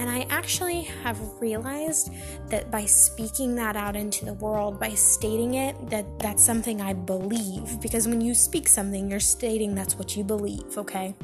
And 0.00 0.10
I 0.10 0.26
actually 0.30 0.82
have 1.04 1.20
realized 1.40 2.10
that 2.48 2.72
by 2.72 2.86
speaking 2.86 3.54
that 3.54 3.76
out 3.76 3.94
into 3.94 4.24
the 4.24 4.34
world, 4.34 4.80
by 4.80 4.90
stating 4.90 5.54
it, 5.54 5.76
that 5.90 6.18
that's 6.18 6.44
something 6.44 6.80
I 6.80 6.92
believe. 6.92 7.80
Because 7.80 8.08
when 8.08 8.20
you 8.20 8.34
speak 8.34 8.66
something, 8.66 9.08
you're 9.08 9.20
stating 9.20 9.76
that's 9.76 9.96
what 9.96 10.16
you 10.16 10.24
believe, 10.24 10.76
okay? 10.76 11.14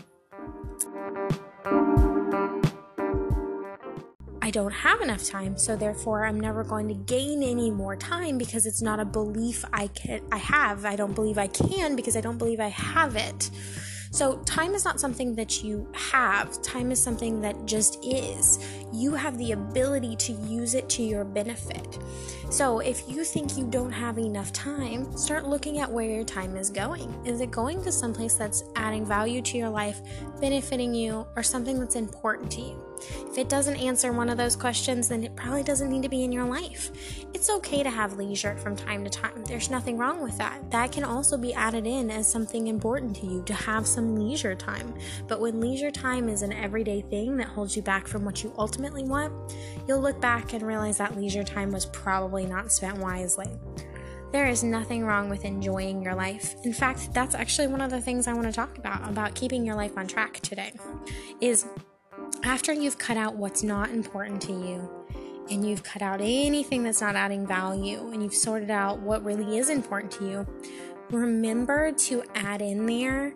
I 4.50 4.52
don't 4.52 4.72
have 4.72 5.00
enough 5.00 5.22
time, 5.22 5.56
so 5.56 5.76
therefore 5.76 6.26
I'm 6.26 6.40
never 6.40 6.64
going 6.64 6.88
to 6.88 6.94
gain 6.94 7.44
any 7.44 7.70
more 7.70 7.94
time 7.94 8.36
because 8.36 8.66
it's 8.66 8.82
not 8.82 8.98
a 8.98 9.04
belief 9.04 9.64
I 9.72 9.86
can 9.86 10.22
I 10.32 10.38
have. 10.38 10.84
I 10.84 10.96
don't 10.96 11.14
believe 11.14 11.38
I 11.38 11.46
can 11.46 11.94
because 11.94 12.16
I 12.16 12.20
don't 12.20 12.36
believe 12.36 12.58
I 12.58 12.66
have 12.66 13.14
it. 13.14 13.48
So, 14.10 14.38
time 14.38 14.74
is 14.74 14.84
not 14.84 14.98
something 14.98 15.36
that 15.36 15.62
you 15.62 15.86
have, 15.92 16.60
time 16.62 16.90
is 16.90 17.00
something 17.00 17.40
that 17.42 17.64
just 17.64 18.04
is. 18.04 18.58
You 18.92 19.14
have 19.14 19.38
the 19.38 19.52
ability 19.52 20.16
to 20.16 20.32
use 20.32 20.74
it 20.74 20.88
to 20.88 21.04
your 21.04 21.24
benefit. 21.24 22.00
So, 22.50 22.80
if 22.80 23.08
you 23.08 23.22
think 23.22 23.56
you 23.56 23.68
don't 23.68 23.92
have 23.92 24.18
enough 24.18 24.52
time, 24.52 25.16
start 25.16 25.46
looking 25.46 25.78
at 25.78 25.88
where 25.88 26.10
your 26.10 26.24
time 26.24 26.56
is 26.56 26.70
going. 26.70 27.14
Is 27.24 27.40
it 27.40 27.52
going 27.52 27.84
to 27.84 27.92
someplace 27.92 28.34
that's 28.34 28.64
adding 28.74 29.06
value 29.06 29.42
to 29.42 29.56
your 29.56 29.70
life, 29.70 30.00
benefiting 30.40 30.92
you, 30.92 31.24
or 31.36 31.44
something 31.44 31.78
that's 31.78 31.94
important 31.94 32.50
to 32.50 32.62
you? 32.62 32.89
If 33.00 33.38
it 33.38 33.48
doesn't 33.48 33.76
answer 33.76 34.12
one 34.12 34.28
of 34.28 34.36
those 34.36 34.56
questions, 34.56 35.08
then 35.08 35.24
it 35.24 35.34
probably 35.36 35.62
doesn't 35.62 35.88
need 35.88 36.02
to 36.02 36.08
be 36.08 36.24
in 36.24 36.32
your 36.32 36.44
life. 36.44 36.90
It's 37.34 37.50
okay 37.50 37.82
to 37.82 37.90
have 37.90 38.18
leisure 38.18 38.56
from 38.56 38.76
time 38.76 39.04
to 39.04 39.10
time. 39.10 39.44
There's 39.44 39.70
nothing 39.70 39.96
wrong 39.96 40.22
with 40.22 40.36
that. 40.38 40.70
That 40.70 40.92
can 40.92 41.04
also 41.04 41.36
be 41.36 41.54
added 41.54 41.86
in 41.86 42.10
as 42.10 42.30
something 42.30 42.66
important 42.66 43.16
to 43.16 43.26
you 43.26 43.42
to 43.44 43.54
have 43.54 43.86
some 43.86 44.16
leisure 44.16 44.54
time. 44.54 44.94
But 45.28 45.40
when 45.40 45.60
leisure 45.60 45.90
time 45.90 46.28
is 46.28 46.42
an 46.42 46.52
everyday 46.52 47.02
thing 47.02 47.36
that 47.38 47.48
holds 47.48 47.76
you 47.76 47.82
back 47.82 48.06
from 48.06 48.24
what 48.24 48.42
you 48.42 48.52
ultimately 48.58 49.04
want, 49.04 49.32
you'll 49.88 50.00
look 50.00 50.20
back 50.20 50.52
and 50.52 50.62
realize 50.62 50.98
that 50.98 51.16
leisure 51.16 51.44
time 51.44 51.72
was 51.72 51.86
probably 51.86 52.46
not 52.46 52.72
spent 52.72 52.98
wisely. 52.98 53.48
There 54.32 54.46
is 54.46 54.62
nothing 54.62 55.04
wrong 55.04 55.28
with 55.28 55.44
enjoying 55.44 56.02
your 56.02 56.14
life. 56.14 56.54
In 56.64 56.72
fact, 56.72 57.12
that's 57.12 57.34
actually 57.34 57.66
one 57.66 57.80
of 57.80 57.90
the 57.90 58.00
things 58.00 58.28
I 58.28 58.32
want 58.32 58.46
to 58.46 58.52
talk 58.52 58.78
about 58.78 59.08
about 59.08 59.34
keeping 59.34 59.66
your 59.66 59.74
life 59.74 59.98
on 59.98 60.06
track 60.06 60.38
today. 60.40 60.72
Is 61.40 61.66
after 62.42 62.72
you've 62.72 62.98
cut 62.98 63.16
out 63.16 63.36
what's 63.36 63.62
not 63.62 63.90
important 63.90 64.40
to 64.42 64.52
you 64.52 64.88
and 65.50 65.68
you've 65.68 65.82
cut 65.82 66.02
out 66.02 66.20
anything 66.20 66.82
that's 66.82 67.00
not 67.00 67.16
adding 67.16 67.46
value 67.46 68.10
and 68.12 68.22
you've 68.22 68.34
sorted 68.34 68.70
out 68.70 69.00
what 69.00 69.24
really 69.24 69.58
is 69.58 69.68
important 69.68 70.12
to 70.12 70.28
you, 70.28 70.46
remember 71.10 71.92
to 71.92 72.22
add 72.34 72.62
in 72.62 72.86
there 72.86 73.34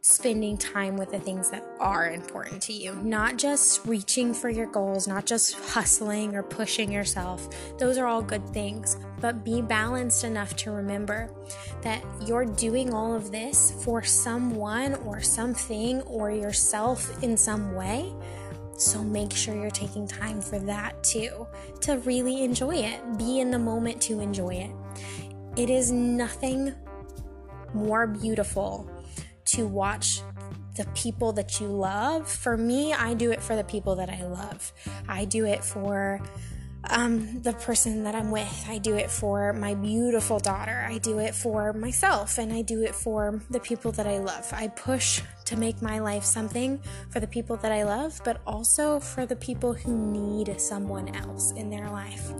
spending 0.00 0.56
time 0.56 0.96
with 0.96 1.10
the 1.10 1.18
things 1.18 1.50
that 1.50 1.64
are 1.80 2.10
important 2.10 2.62
to 2.62 2.72
you, 2.72 2.94
not 3.02 3.36
just 3.36 3.84
reaching 3.84 4.32
for 4.32 4.48
your 4.48 4.66
goals, 4.66 5.08
not 5.08 5.26
just 5.26 5.54
hustling 5.54 6.34
or 6.34 6.42
pushing 6.42 6.90
yourself. 6.92 7.48
Those 7.78 7.98
are 7.98 8.06
all 8.06 8.22
good 8.22 8.48
things, 8.50 8.96
but 9.20 9.44
be 9.44 9.60
balanced 9.60 10.24
enough 10.24 10.54
to 10.56 10.70
remember 10.70 11.30
that 11.82 12.04
you're 12.24 12.46
doing 12.46 12.94
all 12.94 13.14
of 13.14 13.30
this 13.30 13.72
for 13.84 14.02
someone 14.02 14.94
or 15.04 15.20
something 15.20 16.00
or 16.02 16.30
yourself 16.30 17.22
in 17.22 17.36
some 17.36 17.74
way. 17.74 18.12
So 18.76 19.02
make 19.02 19.32
sure 19.32 19.56
you're 19.56 19.70
taking 19.70 20.06
time 20.06 20.40
for 20.40 20.60
that 20.60 21.02
too, 21.02 21.46
to 21.80 21.98
really 21.98 22.44
enjoy 22.44 22.76
it. 22.76 23.00
Be 23.18 23.40
in 23.40 23.50
the 23.50 23.58
moment 23.58 24.00
to 24.02 24.20
enjoy 24.20 24.54
it. 24.54 24.70
It 25.56 25.68
is 25.68 25.90
nothing 25.90 26.72
more 27.74 28.06
beautiful 28.06 28.88
to 29.48 29.66
watch 29.66 30.22
the 30.76 30.86
people 30.94 31.32
that 31.32 31.60
you 31.60 31.66
love. 31.66 32.28
For 32.28 32.56
me, 32.56 32.94
I 32.94 33.14
do 33.14 33.30
it 33.32 33.42
for 33.42 33.56
the 33.56 33.64
people 33.64 33.96
that 33.96 34.08
I 34.08 34.24
love. 34.24 34.72
I 35.08 35.24
do 35.24 35.44
it 35.44 35.64
for 35.64 36.20
um, 36.84 37.42
the 37.42 37.52
person 37.52 38.04
that 38.04 38.14
I'm 38.14 38.30
with. 38.30 38.64
I 38.68 38.78
do 38.78 38.96
it 38.96 39.10
for 39.10 39.52
my 39.52 39.74
beautiful 39.74 40.38
daughter. 40.38 40.86
I 40.88 40.98
do 40.98 41.18
it 41.18 41.34
for 41.34 41.72
myself 41.72 42.38
and 42.38 42.52
I 42.52 42.62
do 42.62 42.82
it 42.82 42.94
for 42.94 43.42
the 43.50 43.60
people 43.60 43.92
that 43.92 44.06
I 44.06 44.18
love. 44.18 44.48
I 44.52 44.68
push 44.68 45.20
to 45.46 45.56
make 45.56 45.82
my 45.82 45.98
life 45.98 46.24
something 46.24 46.80
for 47.10 47.20
the 47.20 47.26
people 47.26 47.56
that 47.58 47.72
I 47.72 47.82
love, 47.82 48.20
but 48.24 48.40
also 48.46 49.00
for 49.00 49.26
the 49.26 49.36
people 49.36 49.74
who 49.74 49.96
need 49.96 50.60
someone 50.60 51.14
else 51.14 51.52
in 51.52 51.70
their 51.70 51.90
life. 51.90 52.30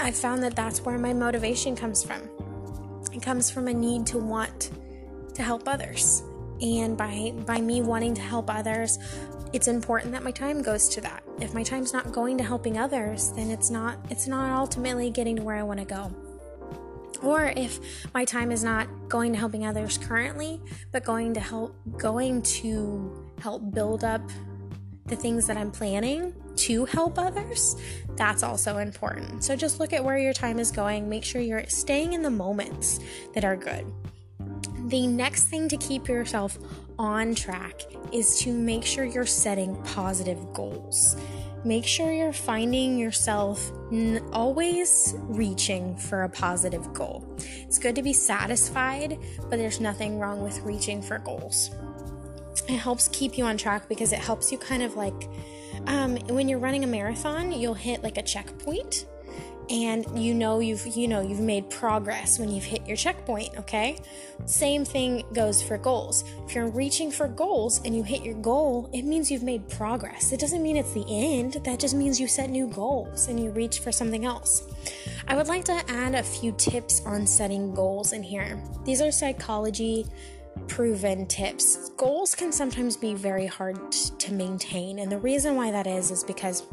I 0.00 0.10
found 0.10 0.42
that 0.42 0.56
that's 0.56 0.80
where 0.80 0.98
my 0.98 1.12
motivation 1.12 1.76
comes 1.76 2.02
from. 2.04 2.22
It 3.12 3.22
comes 3.22 3.50
from 3.50 3.68
a 3.68 3.74
need 3.74 4.06
to 4.08 4.18
want 4.18 4.70
to 5.38 5.42
help 5.42 5.66
others. 5.66 6.22
And 6.60 6.96
by 6.96 7.32
by 7.46 7.60
me 7.60 7.80
wanting 7.80 8.14
to 8.14 8.20
help 8.20 8.50
others, 8.50 8.98
it's 9.52 9.68
important 9.68 10.12
that 10.12 10.22
my 10.22 10.32
time 10.32 10.60
goes 10.60 10.88
to 10.90 11.00
that. 11.00 11.22
If 11.40 11.54
my 11.54 11.62
time's 11.62 11.92
not 11.92 12.12
going 12.12 12.36
to 12.38 12.44
helping 12.44 12.78
others, 12.78 13.32
then 13.32 13.50
it's 13.50 13.70
not 13.70 13.98
it's 14.10 14.26
not 14.26 14.50
ultimately 14.50 15.10
getting 15.10 15.36
to 15.36 15.42
where 15.42 15.56
I 15.56 15.62
want 15.62 15.78
to 15.78 15.86
go. 15.86 16.12
Or 17.22 17.52
if 17.56 17.80
my 18.14 18.24
time 18.24 18.52
is 18.52 18.62
not 18.62 18.88
going 19.08 19.32
to 19.32 19.38
helping 19.38 19.66
others 19.66 19.98
currently, 19.98 20.60
but 20.92 21.04
going 21.04 21.34
to 21.34 21.40
help 21.40 21.74
going 21.96 22.42
to 22.42 23.32
help 23.40 23.72
build 23.72 24.04
up 24.04 24.22
the 25.06 25.16
things 25.16 25.46
that 25.46 25.56
I'm 25.56 25.70
planning 25.70 26.34
to 26.56 26.84
help 26.84 27.18
others, 27.18 27.76
that's 28.16 28.42
also 28.42 28.78
important. 28.78 29.44
So 29.44 29.56
just 29.56 29.80
look 29.80 29.92
at 29.92 30.04
where 30.04 30.18
your 30.18 30.32
time 30.32 30.58
is 30.58 30.70
going, 30.70 31.08
make 31.08 31.24
sure 31.24 31.40
you're 31.40 31.64
staying 31.66 32.12
in 32.12 32.22
the 32.22 32.30
moments 32.30 33.00
that 33.34 33.44
are 33.44 33.56
good. 33.56 33.90
The 34.88 35.06
next 35.06 35.44
thing 35.44 35.68
to 35.68 35.76
keep 35.76 36.08
yourself 36.08 36.58
on 36.98 37.34
track 37.34 37.82
is 38.10 38.40
to 38.40 38.54
make 38.54 38.86
sure 38.86 39.04
you're 39.04 39.26
setting 39.26 39.76
positive 39.82 40.38
goals. 40.54 41.14
Make 41.62 41.84
sure 41.84 42.10
you're 42.10 42.32
finding 42.32 42.96
yourself 42.96 43.70
always 44.32 45.14
reaching 45.18 45.94
for 45.94 46.22
a 46.22 46.28
positive 46.30 46.90
goal. 46.94 47.22
It's 47.38 47.78
good 47.78 47.96
to 47.96 48.02
be 48.02 48.14
satisfied, 48.14 49.18
but 49.50 49.58
there's 49.58 49.78
nothing 49.78 50.18
wrong 50.18 50.42
with 50.42 50.58
reaching 50.60 51.02
for 51.02 51.18
goals. 51.18 51.70
It 52.66 52.78
helps 52.78 53.08
keep 53.08 53.36
you 53.36 53.44
on 53.44 53.58
track 53.58 53.90
because 53.90 54.14
it 54.14 54.20
helps 54.20 54.50
you 54.50 54.56
kind 54.56 54.82
of 54.82 54.96
like 54.96 55.28
um, 55.86 56.16
when 56.28 56.48
you're 56.48 56.58
running 56.58 56.84
a 56.84 56.86
marathon, 56.86 57.52
you'll 57.52 57.74
hit 57.74 58.02
like 58.02 58.16
a 58.16 58.22
checkpoint 58.22 59.04
and 59.70 60.06
you 60.18 60.34
know 60.34 60.60
you've 60.60 60.86
you 60.86 61.08
know 61.08 61.20
you've 61.20 61.40
made 61.40 61.68
progress 61.70 62.38
when 62.38 62.50
you've 62.50 62.64
hit 62.64 62.86
your 62.86 62.96
checkpoint 62.96 63.56
okay? 63.58 63.98
Same 64.46 64.84
thing 64.84 65.24
goes 65.32 65.62
for 65.62 65.78
goals. 65.78 66.24
If 66.46 66.54
you're 66.54 66.70
reaching 66.70 67.10
for 67.10 67.28
goals 67.28 67.80
and 67.84 67.94
you 67.94 68.02
hit 68.02 68.22
your 68.22 68.34
goal 68.34 68.88
it 68.92 69.02
means 69.02 69.30
you've 69.30 69.42
made 69.42 69.68
progress. 69.68 70.32
It 70.32 70.40
doesn't 70.40 70.62
mean 70.62 70.76
it's 70.76 70.92
the 70.92 71.04
end. 71.08 71.54
That 71.64 71.78
just 71.78 71.94
means 71.94 72.20
you 72.20 72.28
set 72.28 72.50
new 72.50 72.68
goals 72.68 73.28
and 73.28 73.38
you 73.38 73.50
reach 73.50 73.80
for 73.80 73.92
something 73.92 74.24
else. 74.24 74.62
I 75.26 75.36
would 75.36 75.48
like 75.48 75.64
to 75.66 75.82
add 75.88 76.14
a 76.14 76.22
few 76.22 76.52
tips 76.52 77.02
on 77.04 77.26
setting 77.26 77.74
goals 77.74 78.12
in 78.12 78.22
here. 78.22 78.62
These 78.84 79.02
are 79.02 79.10
psychology 79.10 80.06
proven 80.66 81.26
tips. 81.26 81.90
Goals 81.90 82.34
can 82.34 82.50
sometimes 82.50 82.96
be 82.96 83.14
very 83.14 83.46
hard 83.46 83.92
to 83.92 84.32
maintain 84.32 84.98
and 84.98 85.12
the 85.12 85.18
reason 85.18 85.54
why 85.54 85.70
that 85.70 85.86
is 85.86 86.10
is 86.10 86.24
because 86.24 86.64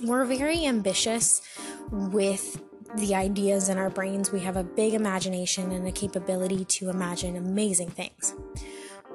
we're 0.00 0.24
very 0.24 0.64
ambitious 0.64 1.42
with 1.90 2.60
the 2.96 3.14
ideas 3.14 3.68
in 3.68 3.78
our 3.78 3.90
brains. 3.90 4.32
We 4.32 4.40
have 4.40 4.56
a 4.56 4.64
big 4.64 4.94
imagination 4.94 5.72
and 5.72 5.86
a 5.86 5.92
capability 5.92 6.64
to 6.64 6.90
imagine 6.90 7.36
amazing 7.36 7.90
things. 7.90 8.34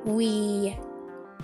We 0.06 0.77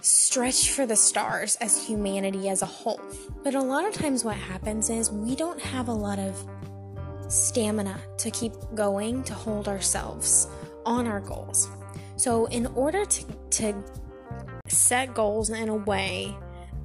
stretch 0.02 0.72
for 0.72 0.86
the 0.86 0.96
stars 0.96 1.56
as 1.58 1.86
humanity 1.86 2.50
as 2.50 2.62
a 2.62 2.66
whole. 2.66 3.02
But 3.44 3.56
a 3.56 3.62
lot 3.62 3.86
of 3.86 3.94
times, 3.94 4.24
what 4.24 4.38
happens 4.38 4.90
is 4.90 5.12
we 5.12 5.36
don't 5.36 5.60
have 5.60 5.88
a 5.88 5.94
lot 5.94 6.20
of 6.20 6.48
stamina 7.28 8.00
to 8.18 8.32
keep 8.32 8.54
going 8.76 9.24
to 9.24 9.34
hold 9.34 9.68
ourselves 9.68 10.48
on 10.86 11.08
our 11.08 11.20
goals. 11.20 11.70
So, 12.16 12.46
in 12.46 12.68
order 12.68 13.06
to, 13.06 13.26
to 13.52 13.84
set 14.68 15.14
goals 15.14 15.50
in 15.50 15.70
a 15.70 15.76
way 15.76 16.36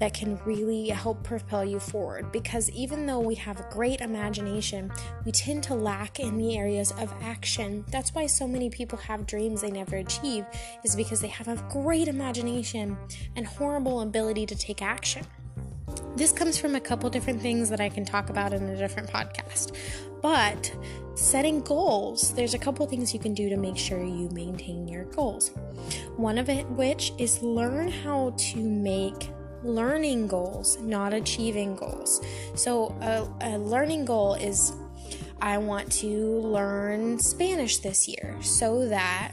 that 0.00 0.14
can 0.14 0.38
really 0.44 0.88
help 0.88 1.22
propel 1.22 1.64
you 1.64 1.78
forward 1.78 2.32
because 2.32 2.70
even 2.70 3.06
though 3.06 3.20
we 3.20 3.34
have 3.34 3.60
a 3.60 3.66
great 3.70 4.00
imagination, 4.00 4.90
we 5.24 5.32
tend 5.32 5.62
to 5.64 5.74
lack 5.74 6.20
in 6.20 6.36
the 6.36 6.56
areas 6.56 6.90
of 6.92 7.12
action. 7.22 7.84
That's 7.90 8.14
why 8.14 8.26
so 8.26 8.46
many 8.46 8.70
people 8.70 8.98
have 8.98 9.26
dreams 9.26 9.62
they 9.62 9.70
never 9.70 9.96
achieve, 9.96 10.44
is 10.84 10.96
because 10.96 11.20
they 11.20 11.28
have 11.28 11.48
a 11.48 11.56
great 11.70 12.08
imagination 12.08 12.96
and 13.36 13.46
horrible 13.46 14.00
ability 14.00 14.46
to 14.46 14.56
take 14.56 14.82
action. 14.82 15.24
This 16.16 16.32
comes 16.32 16.58
from 16.58 16.74
a 16.74 16.80
couple 16.80 17.10
different 17.10 17.42
things 17.42 17.68
that 17.70 17.80
I 17.80 17.88
can 17.88 18.04
talk 18.04 18.30
about 18.30 18.52
in 18.52 18.68
a 18.68 18.76
different 18.76 19.10
podcast. 19.10 19.76
But 20.22 20.72
setting 21.14 21.60
goals, 21.60 22.32
there's 22.34 22.54
a 22.54 22.58
couple 22.58 22.86
things 22.86 23.12
you 23.12 23.20
can 23.20 23.34
do 23.34 23.48
to 23.48 23.56
make 23.56 23.76
sure 23.76 24.02
you 24.02 24.28
maintain 24.30 24.88
your 24.88 25.04
goals. 25.04 25.50
One 26.16 26.38
of 26.38 26.48
it, 26.48 26.66
which 26.70 27.12
is 27.18 27.42
learn 27.42 27.90
how 27.90 28.34
to 28.36 28.58
make 28.58 29.28
learning 29.64 30.28
goals, 30.28 30.78
not 30.80 31.12
achieving 31.12 31.76
goals. 31.76 32.20
So, 32.54 32.94
a, 33.00 33.54
a 33.54 33.58
learning 33.58 34.04
goal 34.04 34.34
is 34.34 34.72
I 35.40 35.58
want 35.58 35.90
to 35.92 36.40
learn 36.40 37.18
Spanish 37.18 37.78
this 37.78 38.08
year 38.08 38.36
so 38.40 38.88
that 38.88 39.32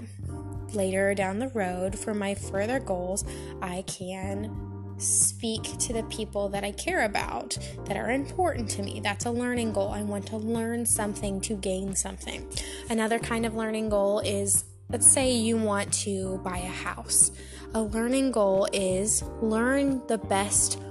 later 0.74 1.14
down 1.14 1.40
the 1.40 1.50
road 1.50 1.98
for 1.98 2.14
my 2.14 2.34
further 2.36 2.80
goals, 2.80 3.24
I 3.62 3.84
can 3.88 4.72
speak 4.98 5.64
to 5.80 5.94
the 5.94 6.04
people 6.04 6.50
that 6.50 6.64
I 6.64 6.72
care 6.72 7.06
about 7.06 7.58
that 7.86 7.98
are 7.98 8.12
important 8.12 8.70
to 8.72 8.84
me. 8.84 9.00
That's 9.00 9.26
a 9.26 9.32
learning 9.32 9.74
goal. 9.74 9.90
I 9.90 10.04
want 10.04 10.28
to 10.28 10.38
learn 10.38 10.86
something 10.86 11.42
to 11.42 11.56
gain 11.56 11.96
something. 11.96 12.48
Another 12.90 13.18
kind 13.18 13.46
of 13.46 13.56
learning 13.56 13.90
goal 13.90 14.20
is 14.20 14.66
let's 14.90 15.08
say 15.08 15.32
you 15.32 15.58
want 15.58 15.92
to 15.94 16.40
buy 16.44 16.58
a 16.58 16.68
house. 16.68 17.32
A 17.74 17.82
learning 17.82 18.32
goal 18.32 18.68
is 18.74 19.24
learn 19.42 20.02
the 20.08 20.18
best 20.18 20.82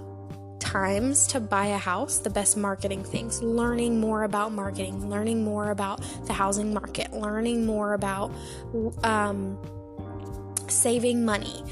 times 0.61 1.27
to 1.27 1.39
buy 1.39 1.67
a 1.67 1.77
house, 1.77 2.19
the 2.19 2.31
best 2.31 2.57
marketing 2.57 3.05
things, 3.05 3.43
learning 3.43 4.01
more 4.01 4.25
about 4.25 4.53
marketing, 4.53 5.11
learning 5.11 5.45
more 5.45 5.73
about 5.73 6.01
the 6.27 6.33
housing 6.33 6.73
market, 6.73 7.13
learning 7.13 7.67
more 7.67 7.93
about 7.93 8.33
um, 9.05 9.59
saving 10.69 11.23
money. 11.25 11.65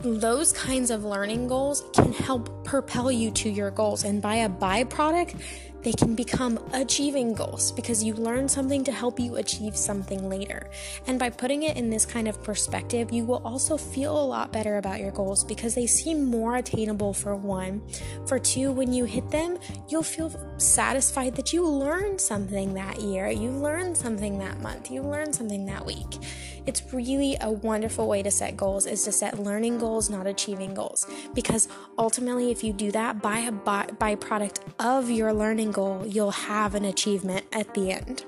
Those 0.00 0.52
kinds 0.52 0.90
of 0.90 1.04
learning 1.04 1.46
goals 1.46 1.84
can 1.92 2.12
help 2.12 2.64
propel 2.64 3.12
you 3.12 3.30
to 3.32 3.48
your 3.48 3.70
goals. 3.70 4.02
And 4.02 4.20
by 4.20 4.36
a 4.36 4.48
byproduct, 4.48 5.40
they 5.82 5.92
can 5.92 6.14
become 6.14 6.58
achieving 6.72 7.34
goals 7.34 7.72
because 7.72 8.02
you 8.04 8.14
learn 8.14 8.48
something 8.48 8.84
to 8.84 8.92
help 8.92 9.18
you 9.18 9.36
achieve 9.36 9.76
something 9.76 10.28
later. 10.28 10.68
And 11.06 11.18
by 11.18 11.30
putting 11.30 11.62
it 11.62 11.76
in 11.76 11.90
this 11.90 12.04
kind 12.04 12.28
of 12.28 12.42
perspective, 12.42 13.12
you 13.12 13.24
will 13.24 13.42
also 13.44 13.76
feel 13.76 14.18
a 14.18 14.24
lot 14.24 14.52
better 14.52 14.76
about 14.76 15.00
your 15.00 15.10
goals 15.10 15.44
because 15.44 15.74
they 15.74 15.86
seem 15.86 16.24
more 16.24 16.56
attainable 16.56 17.12
for 17.12 17.34
one. 17.34 17.82
For 18.26 18.38
two, 18.38 18.72
when 18.72 18.92
you 18.92 19.04
hit 19.04 19.30
them, 19.30 19.58
you'll 19.88 20.02
feel 20.02 20.32
satisfied 20.58 21.34
that 21.36 21.52
you 21.52 21.66
learned 21.66 22.20
something 22.20 22.74
that 22.74 23.00
year, 23.00 23.30
you 23.30 23.50
learned 23.50 23.96
something 23.96 24.38
that 24.38 24.60
month, 24.60 24.90
you 24.90 25.02
learned 25.02 25.34
something 25.34 25.66
that 25.66 25.84
week. 25.84 26.18
It's 26.66 26.92
really 26.92 27.36
a 27.40 27.50
wonderful 27.50 28.06
way 28.06 28.22
to 28.22 28.30
set 28.30 28.56
goals 28.56 28.86
is 28.86 29.04
to 29.04 29.12
set 29.12 29.38
learning 29.38 29.78
goals, 29.78 30.10
not 30.10 30.26
achieving 30.26 30.74
goals. 30.74 31.06
Because 31.34 31.68
ultimately, 31.98 32.50
if 32.50 32.62
you 32.62 32.72
do 32.72 32.92
that 32.92 33.22
by 33.22 33.38
a 33.40 33.52
byproduct 33.52 34.58
of 34.78 35.10
your 35.10 35.32
learning 35.32 35.69
goal, 35.70 36.04
you'll 36.06 36.30
have 36.30 36.74
an 36.74 36.84
achievement 36.84 37.46
at 37.52 37.74
the 37.74 37.92
end. 37.92 38.24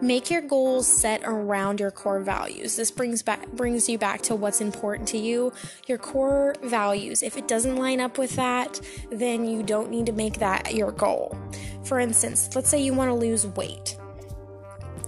Make 0.00 0.30
your 0.30 0.40
goals 0.40 0.86
set 0.86 1.22
around 1.24 1.78
your 1.78 1.90
core 1.90 2.20
values. 2.20 2.74
This 2.76 2.90
brings 2.90 3.22
back 3.22 3.46
brings 3.52 3.86
you 3.86 3.98
back 3.98 4.22
to 4.22 4.34
what's 4.34 4.62
important 4.62 5.08
to 5.08 5.18
you, 5.18 5.52
your 5.86 5.98
core 5.98 6.54
values. 6.62 7.22
If 7.22 7.36
it 7.36 7.46
doesn't 7.46 7.76
line 7.76 8.00
up 8.00 8.16
with 8.16 8.34
that, 8.36 8.80
then 9.10 9.44
you 9.44 9.62
don't 9.62 9.90
need 9.90 10.06
to 10.06 10.12
make 10.12 10.38
that 10.38 10.74
your 10.74 10.92
goal. 10.92 11.38
For 11.84 12.00
instance, 12.00 12.48
let's 12.54 12.70
say 12.70 12.82
you 12.82 12.94
want 12.94 13.10
to 13.10 13.14
lose 13.14 13.46
weight 13.46 13.98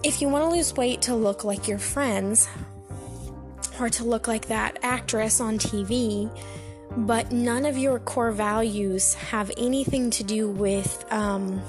if 0.02 0.20
you 0.20 0.28
want 0.28 0.44
to 0.44 0.57
lose 0.57 0.74
weight 0.74 1.02
to 1.02 1.14
look 1.14 1.44
like 1.44 1.68
your 1.68 1.78
friends 1.78 2.48
or 3.78 3.88
to 3.88 4.05
look 4.05 4.26
like 4.26 4.46
that 4.46 4.78
actress 4.83 5.40
on 5.40 5.59
TV, 5.59 6.28
but 6.96 7.33
none 7.33 7.64
of 7.64 7.78
your 7.78 7.98
core 7.98 8.33
values 8.33 9.14
have 9.14 9.50
anything 9.57 10.11
to 10.11 10.24
do 10.24 10.48
with 10.48 11.05
um, 11.11 11.62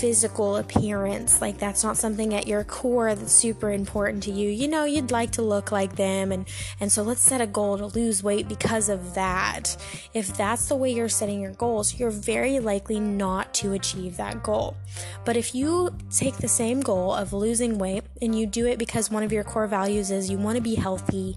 physical 0.00 0.56
appearance. 0.56 1.42
Like 1.42 1.58
that's 1.58 1.84
not 1.84 1.98
something 1.98 2.32
at 2.32 2.46
your 2.46 2.64
core 2.64 3.14
that's 3.14 3.34
super 3.34 3.70
important 3.70 4.22
to 4.22 4.30
you. 4.30 4.48
You 4.48 4.66
know, 4.66 4.84
you'd 4.84 5.10
like 5.10 5.32
to 5.32 5.42
look 5.42 5.70
like 5.70 5.96
them 5.96 6.32
and 6.32 6.48
and 6.80 6.90
so 6.90 7.02
let's 7.02 7.20
set 7.20 7.42
a 7.42 7.46
goal 7.46 7.76
to 7.76 7.86
lose 7.86 8.22
weight 8.22 8.48
because 8.48 8.88
of 8.88 9.14
that. 9.14 9.76
If 10.14 10.34
that's 10.38 10.68
the 10.68 10.74
way 10.74 10.90
you're 10.90 11.10
setting 11.10 11.42
your 11.42 11.52
goals, 11.52 11.98
you're 12.00 12.10
very 12.10 12.60
likely 12.60 12.98
not 12.98 13.52
to 13.54 13.74
achieve 13.74 14.16
that 14.16 14.42
goal. 14.42 14.74
But 15.26 15.36
if 15.36 15.54
you 15.54 15.94
take 16.10 16.38
the 16.38 16.48
same 16.48 16.80
goal 16.80 17.14
of 17.14 17.34
losing 17.34 17.76
weight 17.76 18.04
and 18.22 18.34
you 18.34 18.46
do 18.46 18.66
it 18.66 18.78
because 18.78 19.10
one 19.10 19.22
of 19.22 19.32
your 19.32 19.44
core 19.44 19.66
values 19.66 20.10
is 20.10 20.30
you 20.30 20.38
want 20.38 20.56
to 20.56 20.62
be 20.62 20.76
healthy, 20.76 21.36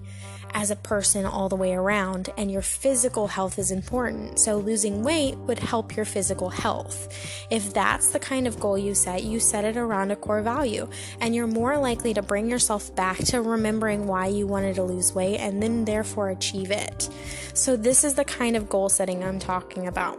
as 0.54 0.70
a 0.70 0.76
person 0.76 1.26
all 1.26 1.48
the 1.48 1.56
way 1.56 1.74
around, 1.74 2.30
and 2.38 2.50
your 2.50 2.62
physical 2.62 3.26
health 3.26 3.58
is 3.58 3.70
important. 3.70 4.38
So, 4.38 4.56
losing 4.56 5.02
weight 5.02 5.36
would 5.38 5.58
help 5.58 5.96
your 5.96 6.04
physical 6.04 6.48
health. 6.48 7.08
If 7.50 7.74
that's 7.74 8.10
the 8.10 8.20
kind 8.20 8.46
of 8.46 8.60
goal 8.60 8.78
you 8.78 8.94
set, 8.94 9.24
you 9.24 9.40
set 9.40 9.64
it 9.64 9.76
around 9.76 10.12
a 10.12 10.16
core 10.16 10.42
value, 10.42 10.88
and 11.20 11.34
you're 11.34 11.46
more 11.48 11.76
likely 11.76 12.14
to 12.14 12.22
bring 12.22 12.48
yourself 12.48 12.94
back 12.94 13.18
to 13.18 13.42
remembering 13.42 14.06
why 14.06 14.28
you 14.28 14.46
wanted 14.46 14.76
to 14.76 14.84
lose 14.84 15.12
weight 15.14 15.38
and 15.38 15.62
then 15.62 15.84
therefore 15.84 16.30
achieve 16.30 16.70
it. 16.70 17.08
So, 17.52 17.76
this 17.76 18.04
is 18.04 18.14
the 18.14 18.24
kind 18.24 18.56
of 18.56 18.68
goal 18.68 18.88
setting 18.88 19.24
I'm 19.24 19.40
talking 19.40 19.88
about. 19.88 20.18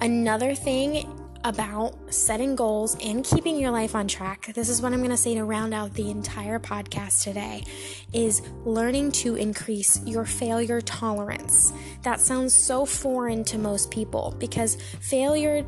Another 0.00 0.54
thing 0.54 1.19
about 1.44 1.94
setting 2.12 2.54
goals 2.54 2.96
and 3.02 3.24
keeping 3.24 3.58
your 3.58 3.70
life 3.70 3.94
on 3.94 4.06
track. 4.06 4.52
This 4.54 4.68
is 4.68 4.82
what 4.82 4.92
I'm 4.92 4.98
going 4.98 5.10
to 5.10 5.16
say 5.16 5.34
to 5.34 5.44
round 5.44 5.72
out 5.72 5.94
the 5.94 6.10
entire 6.10 6.58
podcast 6.58 7.22
today 7.22 7.64
is 8.12 8.42
learning 8.64 9.12
to 9.12 9.36
increase 9.36 10.00
your 10.04 10.24
failure 10.24 10.80
tolerance. 10.80 11.72
That 12.02 12.20
sounds 12.20 12.54
so 12.54 12.84
foreign 12.84 13.44
to 13.44 13.58
most 13.58 13.90
people 13.90 14.34
because 14.38 14.76
failure 15.00 15.64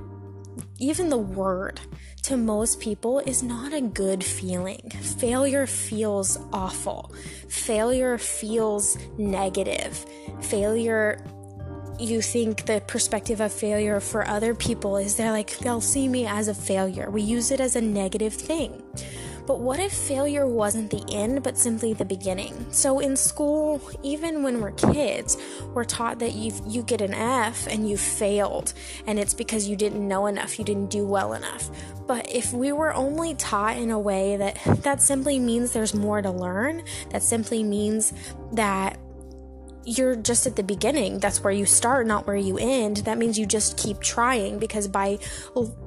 even 0.78 1.08
the 1.08 1.18
word 1.18 1.80
to 2.22 2.36
most 2.36 2.80
people 2.80 3.20
is 3.20 3.42
not 3.42 3.72
a 3.72 3.80
good 3.80 4.22
feeling. 4.22 4.90
Failure 5.18 5.66
feels 5.66 6.38
awful. 6.52 7.12
Failure 7.48 8.18
feels 8.18 8.98
negative. 9.18 10.04
Failure 10.40 11.24
you 12.02 12.22
think 12.22 12.66
the 12.66 12.82
perspective 12.86 13.40
of 13.40 13.52
failure 13.52 14.00
for 14.00 14.26
other 14.26 14.54
people 14.54 14.96
is 14.96 15.16
they're 15.16 15.30
like, 15.30 15.56
they'll 15.58 15.80
see 15.80 16.08
me 16.08 16.26
as 16.26 16.48
a 16.48 16.54
failure. 16.54 17.10
We 17.10 17.22
use 17.22 17.50
it 17.50 17.60
as 17.60 17.76
a 17.76 17.80
negative 17.80 18.34
thing. 18.34 18.82
But 19.46 19.60
what 19.60 19.80
if 19.80 19.92
failure 19.92 20.46
wasn't 20.46 20.90
the 20.90 21.04
end, 21.12 21.42
but 21.42 21.58
simply 21.58 21.94
the 21.94 22.04
beginning? 22.04 22.66
So 22.70 23.00
in 23.00 23.16
school, 23.16 23.80
even 24.02 24.42
when 24.42 24.60
we're 24.60 24.70
kids, 24.72 25.36
we're 25.74 25.84
taught 25.84 26.20
that 26.20 26.32
you 26.34 26.52
you 26.68 26.82
get 26.82 27.00
an 27.00 27.12
F 27.12 27.66
and 27.66 27.88
you 27.88 27.96
failed, 27.96 28.72
and 29.06 29.18
it's 29.18 29.34
because 29.34 29.66
you 29.66 29.74
didn't 29.74 30.06
know 30.06 30.26
enough, 30.26 30.58
you 30.58 30.64
didn't 30.64 30.90
do 30.90 31.04
well 31.04 31.32
enough. 31.32 31.70
But 32.06 32.30
if 32.32 32.52
we 32.52 32.70
were 32.72 32.94
only 32.94 33.34
taught 33.34 33.76
in 33.78 33.90
a 33.90 33.98
way 33.98 34.36
that 34.36 34.58
that 34.82 35.02
simply 35.02 35.38
means 35.40 35.72
there's 35.72 35.94
more 35.94 36.22
to 36.22 36.30
learn, 36.30 36.82
that 37.10 37.22
simply 37.22 37.64
means 37.64 38.12
that 38.52 38.96
you're 39.84 40.16
just 40.16 40.46
at 40.46 40.56
the 40.56 40.62
beginning. 40.62 41.18
That's 41.18 41.42
where 41.42 41.52
you 41.52 41.66
start 41.66 42.06
not 42.06 42.26
where 42.26 42.36
you 42.36 42.58
end. 42.58 42.98
That 42.98 43.18
means 43.18 43.38
you 43.38 43.46
just 43.46 43.76
keep 43.76 44.00
trying 44.00 44.58
because 44.58 44.88
by 44.88 45.18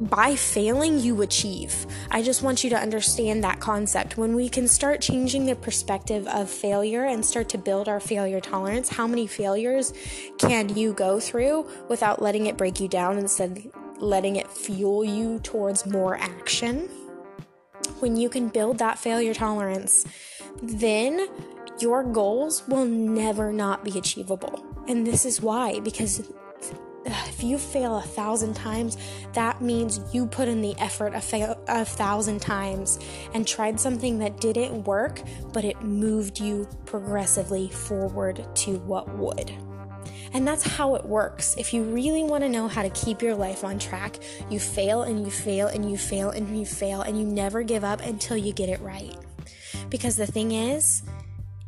by 0.02 0.36
failing 0.36 1.00
you 1.00 1.22
achieve. 1.22 1.86
I 2.12 2.22
just 2.22 2.44
want 2.44 2.64
you 2.64 2.70
to 2.72 2.78
understand 2.78 3.44
that 3.44 3.60
concept. 3.60 4.18
When 4.18 4.36
we 4.36 4.50
can 4.50 4.68
start 4.68 5.02
changing 5.02 5.46
the 5.46 5.56
perspective 5.56 6.28
of 6.28 6.50
failure 6.50 7.06
and 7.06 7.26
start 7.26 7.50
to 7.50 7.58
build 7.58 7.88
our 7.88 8.00
failure 8.00 8.40
tolerance 8.40 8.90
how 8.90 9.08
many 9.08 9.28
failures 9.28 9.94
can 10.38 10.76
you 10.76 10.94
go 10.94 11.20
through 11.20 11.68
without 11.90 12.22
letting 12.22 12.48
it 12.48 12.58
break 12.58 12.80
you 12.80 12.88
down 12.88 13.18
instead 13.18 13.72
letting 14.00 14.36
it 14.36 14.48
fuel 14.48 15.04
you 15.04 15.40
towards 15.40 15.86
more 15.86 16.18
action? 16.18 16.90
When 18.00 18.16
you 18.16 18.30
can 18.30 18.50
build 18.50 18.80
that 18.80 19.00
failure 19.00 19.34
tolerance 19.34 20.06
then 20.62 21.28
your 21.80 22.04
goals 22.04 22.68
will 22.68 22.86
never 22.86 23.52
not 23.52 23.84
be 23.84 23.98
achievable. 23.98 24.66
And 24.88 25.06
this 25.06 25.26
is 25.26 25.42
why, 25.42 25.80
because 25.80 26.32
If 27.06 27.44
you 27.44 27.60
fail 27.60 27.98
a 27.98 28.02
thousand 28.02 28.56
times, 28.56 28.98
that 29.34 29.62
means 29.62 30.00
you 30.12 30.26
put 30.26 30.48
in 30.48 30.62
the 30.62 30.76
effort 30.80 31.14
a, 31.14 31.58
a 31.68 31.86
thousand 31.86 32.42
times 32.42 32.98
and 33.34 33.48
tried 33.48 33.80
something 33.80 34.18
that 34.20 34.42
didn't 34.42 34.86
work, 34.86 35.22
but 35.54 35.64
it 35.64 35.80
moved 35.84 36.40
you 36.40 36.68
progressively 36.86 37.70
forward 37.70 38.44
to 38.56 38.78
what 38.80 39.08
would. 39.18 39.52
And 40.34 40.48
that's 40.48 40.64
how 40.64 40.96
it 40.96 41.06
works. 41.06 41.56
If 41.58 41.74
you 41.74 41.84
really 41.84 42.24
want 42.24 42.44
to 42.44 42.50
know 42.50 42.68
how 42.68 42.82
to 42.82 42.90
keep 42.90 43.22
your 43.22 43.36
life 43.36 43.64
on 43.64 43.78
track, 43.78 44.18
you 44.50 44.60
fail 44.60 45.04
and 45.04 45.24
you 45.24 45.32
fail 45.32 45.68
and 45.68 45.90
you 45.90 45.98
fail 45.98 46.32
and 46.32 46.58
you 46.58 46.66
fail 46.66 47.02
and 47.02 47.20
you 47.20 47.26
never 47.26 47.62
give 47.62 47.84
up 47.84 48.02
until 48.02 48.36
you 48.36 48.52
get 48.52 48.68
it 48.68 48.82
right. 48.82 49.16
Because 49.90 50.16
the 50.16 50.26
thing 50.26 50.54
is, 50.54 51.04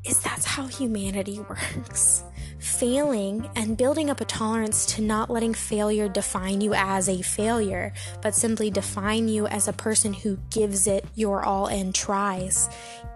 is 0.08 0.20
that's 0.20 0.46
how 0.46 0.68
humanity 0.68 1.40
works. 1.50 2.24
Failing 2.60 3.50
and 3.56 3.78
building 3.78 4.10
up 4.10 4.20
a 4.20 4.26
tolerance 4.26 4.86
to 4.96 5.02
not 5.02 5.30
letting 5.30 5.54
failure 5.54 6.10
define 6.10 6.62
you 6.62 6.74
as 6.74 7.08
a 7.08 7.22
failure, 7.22 7.94
but 8.22 8.34
simply 8.34 8.72
define 8.72 9.28
you 9.28 9.48
as 9.48 9.68
a 9.68 9.74
person 9.74 10.14
who 10.14 10.38
gives 10.50 10.88
it 10.88 11.06
your 11.16 11.44
all 11.44 11.68
and 11.68 11.94
tries. 11.94 12.70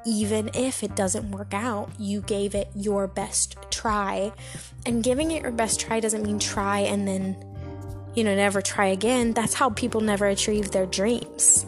Even 0.05 0.49
if 0.53 0.83
it 0.83 0.95
doesn't 0.95 1.31
work 1.31 1.53
out, 1.53 1.89
you 1.97 2.21
gave 2.21 2.55
it 2.55 2.69
your 2.75 3.07
best 3.07 3.55
try. 3.71 4.31
And 4.85 5.03
giving 5.03 5.31
it 5.31 5.43
your 5.43 5.51
best 5.51 5.79
try 5.79 5.99
doesn't 5.99 6.23
mean 6.23 6.39
try 6.39 6.79
and 6.79 7.07
then, 7.07 7.35
you 8.15 8.23
know, 8.23 8.35
never 8.35 8.61
try 8.61 8.87
again. 8.87 9.33
That's 9.33 9.53
how 9.53 9.69
people 9.71 10.01
never 10.01 10.27
achieve 10.27 10.71
their 10.71 10.85
dreams. 10.85 11.65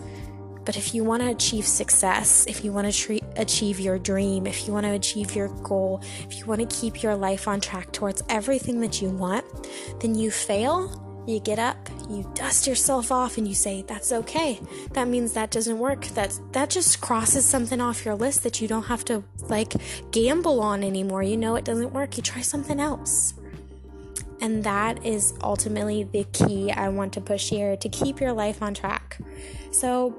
But 0.65 0.77
if 0.77 0.93
you 0.93 1.03
want 1.03 1.21
to 1.21 1.29
achieve 1.29 1.65
success, 1.65 2.45
if 2.47 2.63
you 2.63 2.71
want 2.71 2.91
to 2.91 2.97
tre- 2.97 3.21
achieve 3.35 3.79
your 3.79 3.99
dream, 3.99 4.47
if 4.47 4.67
you 4.67 4.73
want 4.73 4.85
to 4.85 4.93
achieve 4.93 5.35
your 5.35 5.49
goal, 5.49 6.01
if 6.29 6.37
you 6.39 6.45
want 6.45 6.61
to 6.61 6.75
keep 6.75 7.03
your 7.03 7.15
life 7.15 7.47
on 7.47 7.59
track 7.59 7.91
towards 7.91 8.23
everything 8.29 8.79
that 8.81 9.01
you 9.01 9.09
want, 9.09 9.45
then 9.99 10.15
you 10.15 10.31
fail, 10.31 11.23
you 11.27 11.39
get 11.39 11.59
up, 11.59 11.89
you 12.09 12.29
dust 12.33 12.67
yourself 12.67 13.11
off 13.11 13.37
and 13.37 13.47
you 13.47 13.55
say 13.55 13.83
that's 13.87 14.11
okay. 14.11 14.59
That 14.91 15.07
means 15.07 15.33
that 15.33 15.51
doesn't 15.51 15.79
work. 15.79 16.05
That 16.07 16.37
that 16.51 16.69
just 16.69 17.01
crosses 17.01 17.45
something 17.45 17.79
off 17.79 18.05
your 18.05 18.15
list 18.15 18.43
that 18.43 18.61
you 18.61 18.67
don't 18.67 18.83
have 18.83 19.05
to 19.05 19.23
like 19.47 19.73
gamble 20.11 20.61
on 20.61 20.83
anymore. 20.83 21.23
You 21.23 21.37
know 21.37 21.55
it 21.55 21.65
doesn't 21.65 21.93
work. 21.93 22.17
You 22.17 22.23
try 22.23 22.41
something 22.41 22.79
else. 22.79 23.33
And 24.41 24.65
that 24.65 25.05
is 25.05 25.33
ultimately 25.41 26.03
the 26.03 26.25
key 26.33 26.69
I 26.69 26.89
want 26.89 27.13
to 27.13 27.21
push 27.21 27.49
here 27.49 27.77
to 27.77 27.87
keep 27.87 28.19
your 28.19 28.33
life 28.33 28.61
on 28.61 28.73
track. 28.73 29.17
So 29.71 30.13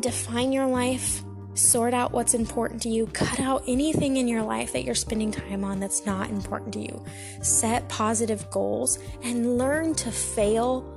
define 0.00 0.52
your 0.52 0.66
life, 0.66 1.22
sort 1.54 1.94
out 1.94 2.12
what's 2.12 2.34
important 2.34 2.82
to 2.82 2.88
you, 2.88 3.06
cut 3.08 3.40
out 3.40 3.62
anything 3.66 4.16
in 4.16 4.28
your 4.28 4.42
life 4.42 4.72
that 4.72 4.84
you're 4.84 4.94
spending 4.94 5.30
time 5.30 5.64
on 5.64 5.80
that's 5.80 6.06
not 6.06 6.30
important 6.30 6.72
to 6.74 6.80
you. 6.80 7.04
Set 7.42 7.88
positive 7.88 8.50
goals 8.50 8.98
and 9.22 9.58
learn 9.58 9.94
to 9.94 10.10
fail 10.10 10.96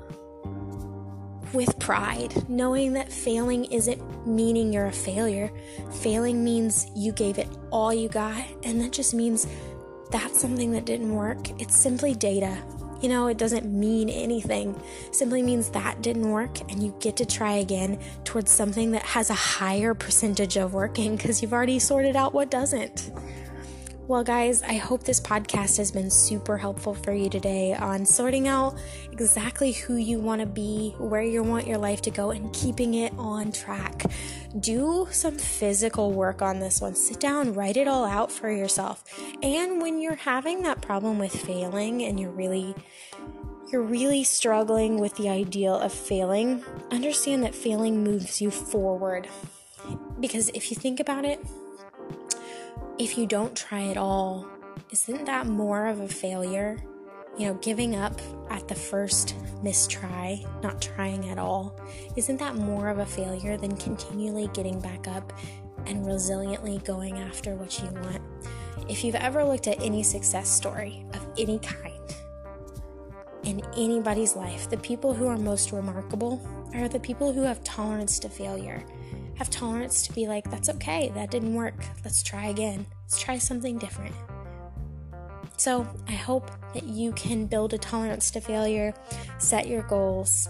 with 1.54 1.78
pride, 1.80 2.50
knowing 2.50 2.94
that 2.94 3.12
failing 3.12 3.66
isn't 3.66 4.28
meaning 4.28 4.74
you're 4.74 4.88
a 4.88 4.92
failure. 4.92 5.52
Failing 6.02 6.44
means 6.44 6.88
you 6.96 7.12
gave 7.12 7.38
it 7.38 7.48
all 7.72 7.94
you 7.94 8.10
got, 8.10 8.44
and 8.64 8.82
that 8.82 8.92
just 8.92 9.14
means 9.14 9.48
that's 10.12 10.40
something 10.40 10.72
that 10.72 10.86
didn't 10.86 11.14
work. 11.14 11.50
It's 11.62 11.76
simply 11.76 12.16
data 12.16 12.58
you 13.04 13.10
know, 13.10 13.28
it 13.28 13.38
doesn't 13.38 13.66
mean 13.66 14.08
anything. 14.08 14.74
It 15.08 15.14
simply 15.14 15.44
means 15.44 15.70
that 15.72 16.02
didn't 16.02 16.30
work 16.30 16.62
and 16.72 16.82
you 16.82 16.96
get 17.02 17.18
to 17.18 17.26
try 17.26 17.56
again 17.56 18.00
towards 18.24 18.50
something 18.50 18.92
that 18.92 19.04
has 19.04 19.30
a 19.30 19.34
higher 19.34 19.94
percentage 19.94 20.56
of 20.56 20.74
working 20.74 21.18
because 21.18 21.42
you've 21.42 21.52
already 21.52 21.80
sorted 21.80 22.16
out 22.16 22.34
what 22.34 22.50
doesn't. 22.50 23.12
Well, 24.06 24.26
guys, 24.26 24.62
I 24.64 24.74
hope 24.74 25.04
this 25.04 25.22
podcast 25.22 25.78
has 25.78 25.90
been 25.90 26.10
super 26.10 26.58
helpful 26.58 26.94
for 26.94 27.14
you 27.14 27.30
today 27.30 27.74
on 27.74 28.06
sorting 28.06 28.50
out 28.50 28.78
exactly 29.14 29.72
who 29.72 29.96
you 29.96 30.20
want 30.20 30.42
to 30.42 30.46
be, 30.46 30.94
where 30.98 31.24
you 31.24 31.42
want 31.42 31.68
your 31.68 31.78
life 31.78 32.02
to 32.02 32.12
go, 32.12 32.32
and 32.32 32.52
keeping 32.52 32.96
it 32.96 33.14
on 33.18 33.54
track. 33.54 34.04
Do 34.60 35.08
some 35.10 35.38
physical 35.38 36.12
work 36.12 36.42
on 36.42 36.60
this 36.60 36.82
one. 36.82 36.96
Sit 36.96 37.22
down, 37.22 37.54
write 37.54 37.78
it 37.78 37.88
all 37.88 38.04
out 38.04 38.30
for 38.30 38.52
yourself. 38.52 39.06
And 39.42 39.82
when 39.82 40.02
you're 40.02 40.16
having 40.16 40.64
that 40.64 40.82
problem 40.82 41.18
with 41.18 41.34
failing 41.34 42.04
and 42.04 42.20
you're 42.20 42.30
really 42.30 42.76
you're 43.72 43.82
really 43.82 44.26
struggling 44.26 45.00
with 45.00 45.16
the 45.16 45.30
ideal 45.30 45.76
of 45.76 45.94
failing, 45.94 46.62
understand 46.92 47.42
that 47.44 47.56
failing 47.56 48.04
moves 48.04 48.42
you 48.42 48.52
forward. 48.52 49.30
Because 50.20 50.50
if 50.50 50.70
you 50.70 50.76
think 50.76 51.00
about 51.00 51.24
it, 51.24 51.40
if 53.00 53.18
you 53.18 53.26
don't 53.26 53.56
try 53.56 53.88
at 53.88 53.98
all, 53.98 54.46
isn't 54.92 55.26
that 55.26 55.48
more 55.48 55.88
of 55.88 56.00
a 56.00 56.08
failure? 56.08 56.78
You 57.38 57.48
know, 57.48 57.54
giving 57.56 57.96
up 57.96 58.22
at 58.52 58.68
the 58.68 58.76
first 58.76 59.36
mistry, 59.64 60.46
not 60.62 60.82
trying 60.82 61.30
at 61.30 61.40
all, 61.40 61.76
isn't 62.16 62.38
that 62.38 62.56
more 62.56 62.90
of 62.90 63.00
a 63.00 63.06
failure 63.06 63.58
than 63.58 63.76
continually 63.78 64.48
getting 64.54 64.80
back 64.80 65.08
up 65.08 65.34
and 65.88 66.06
resiliently 66.06 66.84
going 66.84 67.18
after 67.18 67.56
what 67.56 67.80
you 67.82 67.90
want? 68.02 68.22
If 68.88 69.04
you've 69.04 69.16
ever 69.16 69.44
looked 69.44 69.68
at 69.68 69.82
any 69.82 70.04
success 70.04 70.48
story 70.48 71.04
of 71.14 71.26
any 71.38 71.58
kind 71.60 71.94
in 73.44 73.62
anybody's 73.76 74.36
life, 74.36 74.70
the 74.70 74.78
people 74.78 75.14
who 75.14 75.28
are 75.28 75.38
most 75.38 75.72
remarkable 75.72 76.40
are 76.76 76.88
the 76.88 77.00
people 77.00 77.34
who 77.34 77.42
have 77.42 77.64
tolerance 77.64 78.20
to 78.20 78.30
failure 78.30 78.84
have 79.36 79.50
tolerance 79.50 80.06
to 80.08 80.14
be 80.14 80.28
like, 80.28 80.50
that's 80.50 80.70
okay, 80.70 81.12
that 81.16 81.32
didn't 81.32 81.54
work, 81.54 81.76
let's 82.04 82.24
try 82.24 82.48
again, 82.48 82.86
let's 83.04 83.20
try 83.20 83.38
something 83.38 83.78
different. 83.78 84.16
So, 85.58 85.88
I 86.08 86.14
hope 86.14 86.52
that 86.74 86.84
you 86.84 87.12
can 87.14 87.46
build 87.46 87.74
a 87.74 87.78
tolerance 87.78 88.32
to 88.32 88.42
failure, 88.42 88.94
set 89.38 89.68
your 89.68 89.84
goals, 89.84 90.50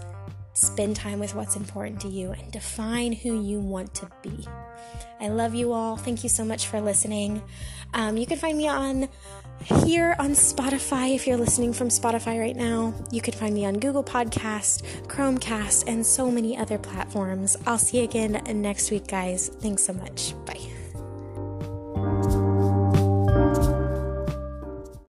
spend 0.54 0.96
time 0.96 1.18
with 1.18 1.34
what's 1.34 1.56
important 1.56 2.00
to 2.00 2.08
you, 2.08 2.30
and 2.30 2.50
define 2.50 3.12
who 3.12 3.40
you 3.42 3.60
want 3.60 3.94
to 3.94 4.10
be. 4.22 4.46
I 5.20 5.28
love 5.28 5.54
you 5.54 5.72
all. 5.72 5.96
Thank 5.96 6.22
you 6.22 6.28
so 6.28 6.44
much 6.44 6.66
for 6.66 6.80
listening. 6.80 7.42
Um, 7.92 8.16
you 8.16 8.26
can 8.26 8.38
find 8.38 8.56
me 8.56 8.68
on 8.68 9.08
here 9.62 10.14
on 10.18 10.30
Spotify 10.30 11.14
if 11.14 11.26
you're 11.26 11.36
listening 11.36 11.72
from 11.72 11.88
Spotify 11.88 12.38
right 12.38 12.56
now. 12.56 12.94
You 13.10 13.20
can 13.20 13.34
find 13.34 13.54
me 13.54 13.64
on 13.64 13.78
Google 13.78 14.04
Podcast, 14.04 14.82
Chromecast, 15.06 15.84
and 15.86 16.04
so 16.04 16.30
many 16.30 16.56
other 16.56 16.78
platforms. 16.78 17.56
I'll 17.66 17.78
see 17.78 17.98
you 17.98 18.04
again 18.04 18.42
next 18.60 18.90
week, 18.90 19.06
guys. 19.06 19.48
Thanks 19.48 19.84
so 19.84 19.92
much. 19.92 20.34
Bye. 20.44 20.73